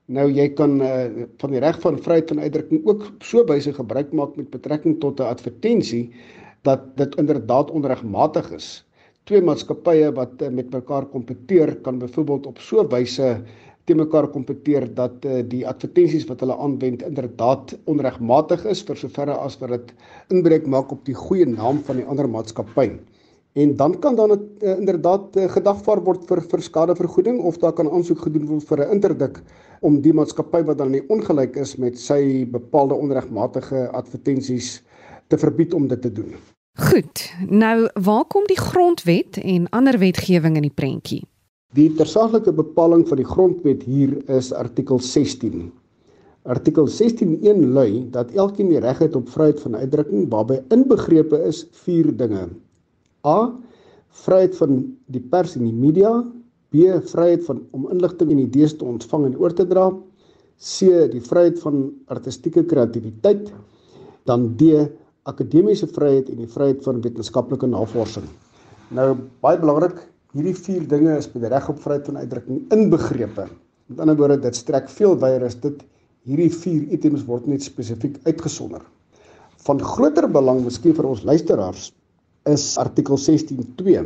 Nou 0.08 0.24
jy 0.32 0.48
kan 0.56 0.80
uh, 0.80 1.26
van 1.40 1.52
die 1.52 1.60
reg 1.60 1.80
van 1.84 1.98
vryheid 2.00 2.30
van 2.32 2.40
uitdrukking 2.40 2.86
ook 2.88 3.02
so 3.20 3.44
wyse 3.44 3.72
gebruik 3.76 4.12
maak 4.16 4.36
met 4.40 4.50
betrekking 4.50 5.00
tot 5.00 5.20
'n 5.20 5.28
advertensie 5.28 6.10
dat 6.64 6.96
dit 6.96 7.16
inderdaad 7.20 7.70
onregmatig 7.70 8.52
is 8.56 8.68
twee 9.28 9.44
maatskappye 9.44 10.08
wat 10.16 10.40
uh, 10.40 10.48
met 10.48 10.70
mekaar 10.72 11.06
kompeteer 11.12 11.74
kan 11.84 11.98
byvoorbeeld 12.00 12.46
op 12.48 12.58
so 12.64 12.86
wyse 12.88 13.28
te 13.84 13.96
mekaar 13.96 14.28
kompeteer 14.32 14.86
dat 14.94 15.24
uh, 15.24 15.42
die 15.44 15.66
advertensies 15.68 16.24
wat 16.30 16.40
hulle 16.44 16.56
aanwend 16.56 17.04
inderdaad 17.04 17.76
onregmatig 17.92 18.64
is 18.72 18.80
vir 18.88 18.96
soverre 18.96 19.36
as 19.44 19.58
wat 19.60 19.76
dit 19.76 19.92
inbreuk 20.32 20.66
maak 20.66 20.92
op 20.96 21.04
die 21.04 21.16
goeie 21.16 21.48
naam 21.48 21.82
van 21.84 22.00
die 22.00 22.08
ander 22.08 22.28
maatskappy. 22.28 22.88
En 23.52 23.76
dan 23.76 23.98
kan 23.98 24.16
dan 24.16 24.28
dit 24.28 24.62
uh, 24.62 24.78
inderdaad 24.78 25.36
uh, 25.36 25.48
gedagvaar 25.50 26.02
word 26.04 26.26
vir 26.28 26.42
vir 26.50 26.62
skadevergoeding 26.62 27.40
of 27.40 27.58
daar 27.58 27.72
kan 27.72 27.90
aansoek 27.90 28.20
gedoen 28.26 28.46
word 28.46 28.68
vir 28.68 28.84
'n 28.84 28.92
interdik 28.98 29.40
om 29.80 30.00
die 30.00 30.12
maatskappy 30.12 30.62
wat 30.64 30.78
dan 30.78 30.90
nie 30.90 31.02
ongelyk 31.08 31.56
is 31.56 31.76
met 31.76 31.98
sy 31.98 32.46
bepaalde 32.50 32.94
onregmatige 32.94 33.88
advertensies 33.90 34.82
te 35.28 35.38
verbied 35.38 35.74
om 35.74 35.88
dit 35.88 36.02
te 36.02 36.12
doen. 36.12 36.34
Goed. 36.78 37.32
Nou, 37.48 37.88
waar 37.94 38.24
kom 38.24 38.46
die 38.46 38.60
grondwet 38.60 39.36
en 39.42 39.68
ander 39.68 39.98
wetgewing 39.98 40.56
in 40.56 40.62
die 40.62 40.74
prentjie? 40.74 41.24
Die 41.74 41.90
tersaaglike 41.94 42.52
bepaling 42.52 43.08
van 43.08 43.16
die 43.16 43.26
grondwet 43.26 43.82
hier 43.82 44.14
is 44.30 44.52
artikel 44.52 45.00
16. 45.02 45.72
Artikel 46.48 46.86
16.1 46.88 47.66
lui 47.74 48.06
dat 48.10 48.30
elkeen 48.32 48.70
die 48.72 48.80
reg 48.80 48.98
het 48.98 49.16
op 49.18 49.28
vryheid 49.28 49.60
van 49.60 49.76
uitdrukking 49.76 50.30
waarby 50.32 50.60
inbegrepe 50.72 51.42
is 51.44 51.66
vier 51.82 52.08
dinge. 52.16 52.46
A. 53.26 53.38
Vryheid 54.24 54.54
van 54.58 54.82
die 55.06 55.22
pers 55.22 55.56
en 55.56 55.66
die 55.66 55.74
media. 55.74 56.12
B. 56.70 57.00
Vryheid 57.10 57.44
van 57.48 57.64
om 57.76 57.88
inligting 57.92 58.30
en 58.34 58.44
idees 58.44 58.76
te 58.76 58.86
ontvang 58.86 59.30
en 59.30 59.38
oor 59.40 59.54
te 59.56 59.66
dra. 59.66 59.88
C. 60.58 61.06
Die 61.12 61.22
vryheid 61.24 61.58
van 61.62 61.88
artistieke 62.12 62.64
kreatiwiteit. 62.68 63.52
Dan 64.28 64.50
D 64.60 64.88
akademiese 65.28 65.88
vryheid 65.92 66.30
en 66.32 66.40
die 66.40 66.50
vryheid 66.50 66.84
van 66.86 67.02
wetenskaplike 67.04 67.68
navorsing. 67.68 68.24
Nou 68.96 69.10
baie 69.44 69.58
belangrik, 69.60 70.00
hierdie 70.32 70.56
vier 70.56 70.86
dinge 70.88 71.18
is 71.18 71.28
by 71.28 71.42
die 71.42 71.50
reg 71.52 71.68
op 71.68 71.80
vryheid 71.82 72.06
van 72.08 72.20
uitdrukking 72.22 72.62
inbegrepe. 72.72 73.48
Met 73.88 74.00
ander 74.04 74.16
woorde, 74.16 74.38
dit 74.44 74.56
strek 74.56 74.88
veel 74.92 75.16
wyer 75.20 75.44
as 75.44 75.58
dit 75.60 75.82
hierdie 76.28 76.50
vier 76.52 76.88
items 76.96 77.26
word 77.28 77.46
net 77.48 77.64
spesifiek 77.64 78.16
uitgesonder. 78.24 78.82
Van 79.66 79.80
groter 79.84 80.28
belang 80.32 80.62
miskien 80.64 80.96
vir 80.96 81.08
ons 81.08 81.24
luisteraars 81.28 81.90
is 82.48 82.76
artikel 82.80 83.20
16.2. 83.20 84.02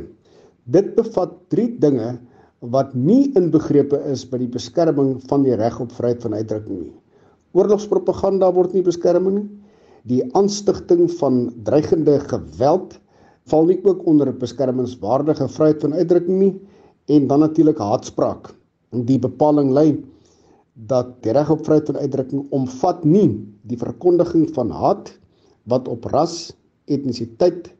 Dit 0.73 0.93
bevat 0.99 1.35
drie 1.53 1.71
dinge 1.83 2.17
wat 2.75 2.93
nie 2.95 3.33
inbegrepe 3.39 3.99
is 4.11 4.23
by 4.29 4.39
die 4.43 4.51
beskerming 4.51 5.17
van 5.31 5.47
die 5.47 5.57
reg 5.59 5.81
op 5.83 5.95
vryheid 5.97 6.23
van 6.23 6.37
uitdrukking 6.39 6.85
nie. 6.85 6.95
Oorlogspropaganda 7.59 8.53
word 8.55 8.75
nie 8.77 8.85
beskerm 8.87 9.27
nie 9.31 9.49
die 10.11 10.23
aanstigting 10.39 11.07
van 11.21 11.45
dreigende 11.67 12.19
geweld 12.31 12.97
val 13.51 13.67
nie 13.67 13.79
ook 13.87 14.07
onder 14.11 14.31
beskermingswaardige 14.35 15.49
vryheid 15.51 15.83
van 15.83 15.95
uitdrukking 15.99 16.39
nie 16.39 16.53
en 17.11 17.27
dan 17.31 17.43
natuurlik 17.43 17.79
haatspraak. 17.83 18.53
Die 18.93 19.19
bepaling 19.19 19.73
lê 19.75 19.87
dat 20.89 21.19
die 21.27 21.35
reg 21.35 21.51
op 21.53 21.65
vryheid 21.67 21.91
van 21.91 22.01
uitdrukking 22.01 22.47
omvat 22.55 23.05
nie 23.05 23.29
die 23.69 23.79
verkondiging 23.79 24.49
van 24.55 24.71
haat 24.71 25.13
wat 25.71 25.89
op 25.91 26.07
ras, 26.11 26.53
etnisiteit, 26.91 27.71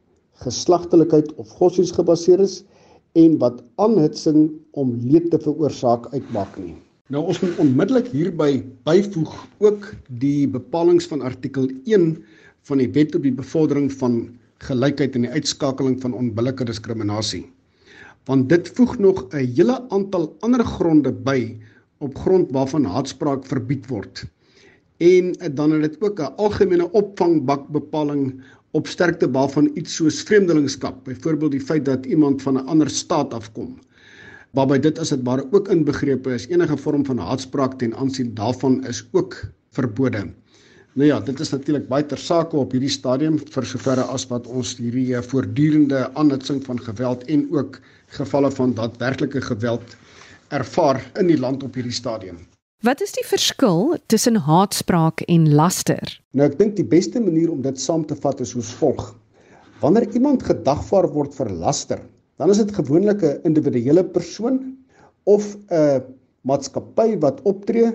geslagtelikheid 0.43 1.33
of 1.41 1.49
godsdienst 1.59 1.95
gebaseer 1.95 2.39
is 2.43 2.61
en 3.19 3.37
wat 3.41 3.63
aanhitsing 3.81 4.51
om 4.71 4.95
leed 5.05 5.29
te 5.31 5.39
veroorsaak 5.39 6.09
uitmaak 6.13 6.57
nie. 6.57 6.75
Nou 7.13 7.25
ons 7.29 7.39
moet 7.43 7.59
onmiddellik 7.61 8.07
hierby 8.13 8.63
byvoeg 8.87 9.33
ook 9.59 9.89
die 10.23 10.47
bepalinge 10.47 11.03
van 11.11 11.21
artikel 11.21 11.67
1 11.83 12.15
van 12.69 12.79
die 12.79 12.89
Wet 12.95 13.15
op 13.15 13.25
die 13.27 13.35
bevordering 13.35 13.91
van 13.99 14.21
gelykheid 14.63 15.17
en 15.17 15.27
die 15.27 15.33
uitskakeling 15.35 15.99
van 16.01 16.15
onbillike 16.15 16.65
diskriminasie. 16.65 17.43
Want 18.29 18.47
dit 18.49 18.69
voeg 18.77 18.97
nog 19.03 19.27
'n 19.29 19.51
hele 19.55 19.77
aantal 19.89 20.31
ander 20.39 20.63
gronde 20.65 21.11
by 21.11 21.57
op 21.99 22.17
grond 22.17 22.51
waarvan 22.51 22.85
haatspraak 22.85 23.45
verbied 23.45 23.87
word. 23.87 24.25
En 24.97 25.33
dan 25.55 25.71
het 25.71 25.81
dit 25.81 26.01
ook 26.01 26.19
'n 26.19 26.33
algemene 26.37 26.91
opvangbak 26.91 27.67
bepaling 27.67 28.41
op 28.73 28.87
sterkte 28.87 29.29
waarvan 29.31 29.71
iets 29.79 29.95
soos 29.95 30.21
vreemdelingskap, 30.27 31.03
byvoorbeeld 31.05 31.57
die 31.57 31.65
feit 31.71 31.85
dat 31.85 32.05
iemand 32.05 32.41
van 32.41 32.57
'n 32.57 32.67
ander 32.67 32.89
staat 32.89 33.33
afkom 33.33 33.77
waarby 34.53 34.77
dit 34.85 34.99
as 35.01 35.09
dit 35.13 35.21
ware 35.25 35.45
ook 35.51 35.69
inbegrepe 35.73 36.33
is 36.35 36.45
enige 36.51 36.77
vorm 36.77 37.05
van 37.05 37.17
haatspraak 37.17 37.79
ten 37.81 37.95
aansien 37.97 38.33
daarvan 38.37 38.83
is 38.89 39.01
ook 39.11 39.39
verbode. 39.73 40.27
Nou 40.93 41.07
ja, 41.09 41.17
dit 41.25 41.39
is 41.41 41.49
natuurlik 41.49 41.87
baie 41.89 42.05
ter 42.05 42.21
sake 42.21 42.57
op 42.57 42.75
hierdie 42.75 42.91
stadium 42.93 43.39
vir 43.55 43.65
soverre 43.65 44.05
as 44.13 44.27
wat 44.29 44.45
ons 44.47 44.75
hierdie 44.77 45.15
eh, 45.17 45.25
voortdurende 45.25 46.05
aanhitsing 46.13 46.61
van 46.67 46.81
geweld 46.85 47.25
en 47.33 47.47
ook 47.49 47.81
gevalle 48.19 48.51
van 48.53 48.77
daadwerklike 48.77 49.41
geweld 49.41 49.97
ervaar 50.53 51.01
in 51.17 51.33
die 51.33 51.39
land 51.39 51.65
op 51.65 51.73
hierdie 51.73 51.97
stadium. 51.97 52.37
Wat 52.83 52.99
is 52.99 53.13
die 53.15 53.23
verskil 53.23 53.93
tussen 54.11 54.35
haatspraak 54.43 55.21
en 55.31 55.45
laster? 55.55 56.01
Nou 56.35 56.49
ek 56.49 56.57
dink 56.59 56.73
die 56.75 56.83
beste 56.83 57.21
manier 57.23 57.53
om 57.53 57.61
dit 57.63 57.77
saam 57.79 58.01
te 58.03 58.17
vat 58.19 58.41
is 58.43 58.51
soos 58.51 58.73
volg. 58.75 59.05
Wanneer 59.79 60.09
iemand 60.11 60.43
gedagvaar 60.43 61.07
word 61.13 61.31
vir 61.37 61.53
laster, 61.61 62.01
dan 62.43 62.51
is 62.51 62.59
dit 62.59 62.73
gewoonlik 62.75 63.23
'n 63.23 63.39
individuele 63.47 64.03
persoon 64.03 64.59
of 65.23 65.55
'n 65.71 66.03
maatskappy 66.43 67.15
wat 67.23 67.39
optree 67.47 67.93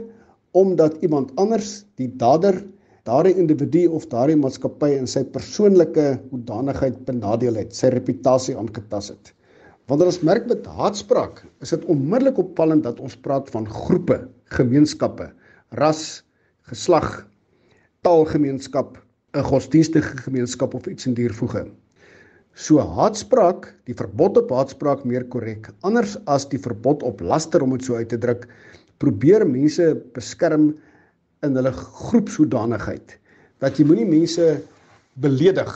omdat 0.57 0.97
iemand 1.05 1.37
anders 1.37 1.85
die 2.01 2.09
dader 2.09 2.65
daardie 3.05 3.37
individu 3.37 3.87
of 3.93 4.09
daardie 4.09 4.41
maatskappy 4.41 4.97
in 4.97 5.07
sy 5.07 5.25
persoonlike 5.25 6.17
hoedanigheid 6.31 7.05
benadeel 7.05 7.61
het, 7.61 7.77
sy 7.77 7.93
reputasie 7.93 8.57
aangetas 8.57 9.13
het. 9.13 9.35
Wanneer 9.89 10.11
ons 10.11 10.21
merk 10.21 10.45
met 10.51 10.67
haatspraak, 10.69 11.39
is 11.65 11.71
dit 11.73 11.85
onmiddellik 11.89 12.37
opvallend 12.43 12.85
dat 12.85 12.99
ons 13.01 13.15
praat 13.25 13.47
van 13.55 13.65
groepe, 13.65 14.19
gemeenskappe, 14.53 15.31
ras, 15.81 16.21
geslag, 16.69 17.23
taalgemeenskap, 18.05 18.99
'n 19.33 19.47
godsdienstige 19.49 20.19
gemeenskap 20.27 20.75
of 20.75 20.87
iets 20.87 21.07
in 21.07 21.15
dier 21.15 21.33
voege. 21.33 21.65
So 22.53 22.85
haatspraak, 22.85 23.73
die 23.89 23.95
verbod 23.97 24.37
op 24.37 24.53
haatspraak 24.53 25.05
meer 25.05 25.25
korrek, 25.25 25.71
anders 25.81 26.19
as 26.27 26.45
die 26.45 26.61
verbod 26.61 27.03
op 27.03 27.21
laster 27.21 27.63
om 27.63 27.71
dit 27.71 27.85
so 27.85 27.97
uit 27.97 28.09
te 28.09 28.19
druk, 28.19 28.45
probeer 28.99 29.47
mense 29.49 29.95
beskerm 30.13 30.77
in 31.43 31.57
hulle 31.57 31.73
groepshoedanigheid 31.73 33.17
dat 33.59 33.79
jy 33.79 33.87
moenie 33.87 34.09
mense 34.09 34.61
beledig 35.15 35.73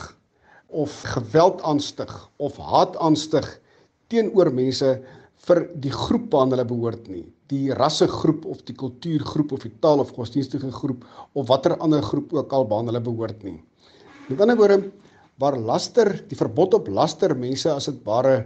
of 0.69 1.01
geweld 1.01 1.61
aanstig 1.61 2.29
of 2.37 2.57
haat 2.57 2.97
aanstig 2.97 3.59
teenoor 4.13 4.53
mense 4.53 4.93
vir 5.47 5.63
die 5.83 5.91
groep 5.91 6.29
waarna 6.31 6.55
hulle 6.55 6.69
behoort 6.69 7.07
nie. 7.11 7.25
Die 7.51 7.73
rassegroep 7.75 8.45
of 8.47 8.61
die 8.67 8.75
kultuurgroep 8.77 9.51
of 9.57 9.65
die 9.65 9.73
taal 9.83 10.03
of 10.03 10.13
godsdienstige 10.15 10.71
groep 10.71 11.03
of 11.33 11.49
watter 11.49 11.75
ander 11.83 12.03
groep 12.05 12.33
ook 12.37 12.53
al 12.53 12.69
waarna 12.69 12.93
hulle 12.93 13.03
behoort 13.09 13.43
nie. 13.43 13.57
Met 14.29 14.41
ander 14.45 14.59
woorde 14.59 14.79
waar 15.41 15.57
laster 15.57 16.13
die 16.29 16.37
verbod 16.37 16.75
op 16.77 16.87
laster 16.87 17.33
mense 17.35 17.71
as 17.73 17.89
dit 17.89 17.99
ware 18.05 18.45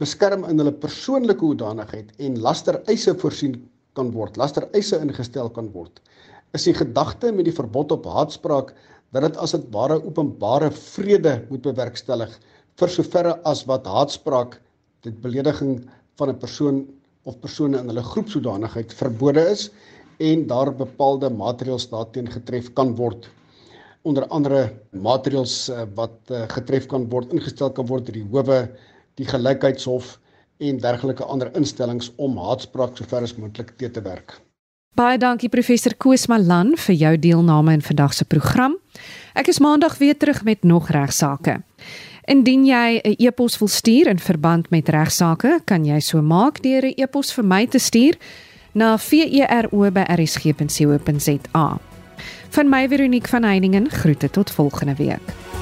beskerm 0.00 0.46
in 0.48 0.58
hulle 0.62 0.74
persoonlike 0.84 1.42
hoedanigheid 1.42 2.14
en 2.22 2.40
laster 2.42 2.80
eise 2.90 3.14
voorsien 3.18 3.58
kan 3.98 4.10
word 4.14 4.38
laster 4.40 4.66
eise 4.78 4.98
ingestel 5.02 5.50
kan 5.54 5.70
word 5.74 6.00
is 6.54 6.66
die 6.68 6.74
gedagte 6.74 7.32
met 7.34 7.48
die 7.48 7.54
verbod 7.54 7.92
op 7.94 8.06
haatspraak 8.10 8.72
dat 9.14 9.26
dit 9.26 9.38
as 9.42 9.54
dit 9.54 9.66
ware 9.74 10.00
openbare 10.02 10.70
vrede 10.74 11.36
moet 11.50 11.62
bewerkstellig 11.66 12.34
vir 12.80 12.94
soverre 12.96 13.36
as 13.50 13.62
wat 13.70 13.86
haatspraak 13.90 14.58
dit 15.04 15.20
belediging 15.24 15.80
van 16.18 16.30
'n 16.30 16.38
persoon 16.38 16.84
of 17.24 17.38
persone 17.40 17.78
in 17.78 17.88
hulle 17.88 18.02
groepsodanigheid 18.02 18.92
verbode 18.92 19.44
is 19.50 19.70
en 20.18 20.46
daar 20.46 20.72
bepaalde 20.76 21.30
maatreëls 21.30 21.88
daarteen 21.90 22.30
getref 22.30 22.72
kan 22.72 22.94
word 22.96 23.28
onder 24.02 24.26
andere 24.28 24.72
maatreëls 24.90 25.68
eh, 25.68 25.84
wat 25.94 26.16
eh, 26.30 26.44
getref 26.48 26.86
kan 26.86 27.08
word 27.08 27.32
ingestel 27.32 27.72
kan 27.72 27.86
word 27.86 28.06
deur 28.06 28.20
die 28.20 28.28
howe 28.30 28.68
die 29.20 29.26
gelykheidshof 29.26 30.18
en 30.58 30.78
dergelike 30.78 31.24
ander 31.24 31.50
instellings 31.56 32.12
om 32.16 32.36
haatspraak 32.38 32.96
sover 32.96 33.22
as 33.22 33.36
moontlik 33.36 33.76
te 33.78 33.90
te 33.90 34.02
werk 34.04 34.40
Baie 34.94 35.18
dankie 35.18 35.48
professor 35.50 35.90
Koos 35.98 36.28
Malan 36.30 36.76
vir 36.78 36.94
jou 36.94 37.16
deelname 37.18 37.72
in 37.74 37.80
vandag 37.82 38.12
se 38.14 38.24
program. 38.30 38.76
Ek 39.34 39.48
is 39.50 39.58
maandag 39.58 39.96
weer 39.98 40.14
terug 40.14 40.44
met 40.46 40.62
nog 40.62 40.86
regsaake. 40.94 41.56
Indien 42.24 42.66
jy 42.66 43.00
'n 43.02 43.14
e-pos 43.18 43.58
wil 43.58 43.68
stuur 43.68 44.06
in 44.06 44.18
verband 44.18 44.70
met 44.70 44.88
regsaake, 44.88 45.60
kan 45.64 45.84
jy 45.84 46.00
so 46.00 46.22
maak 46.22 46.62
deur 46.62 46.84
'n 46.84 46.92
e-pos 46.96 47.32
vir 47.32 47.44
my 47.44 47.66
te 47.66 47.78
stuur 47.78 48.14
na 48.72 48.98
vero@rsg.co.za. 48.98 51.78
Van 52.50 52.68
my 52.68 52.88
Veronique 52.88 53.28
van 53.28 53.42
Heiningen 53.42 53.90
groete 53.90 54.30
tot 54.30 54.50
volgende 54.50 54.94
week. 54.94 55.53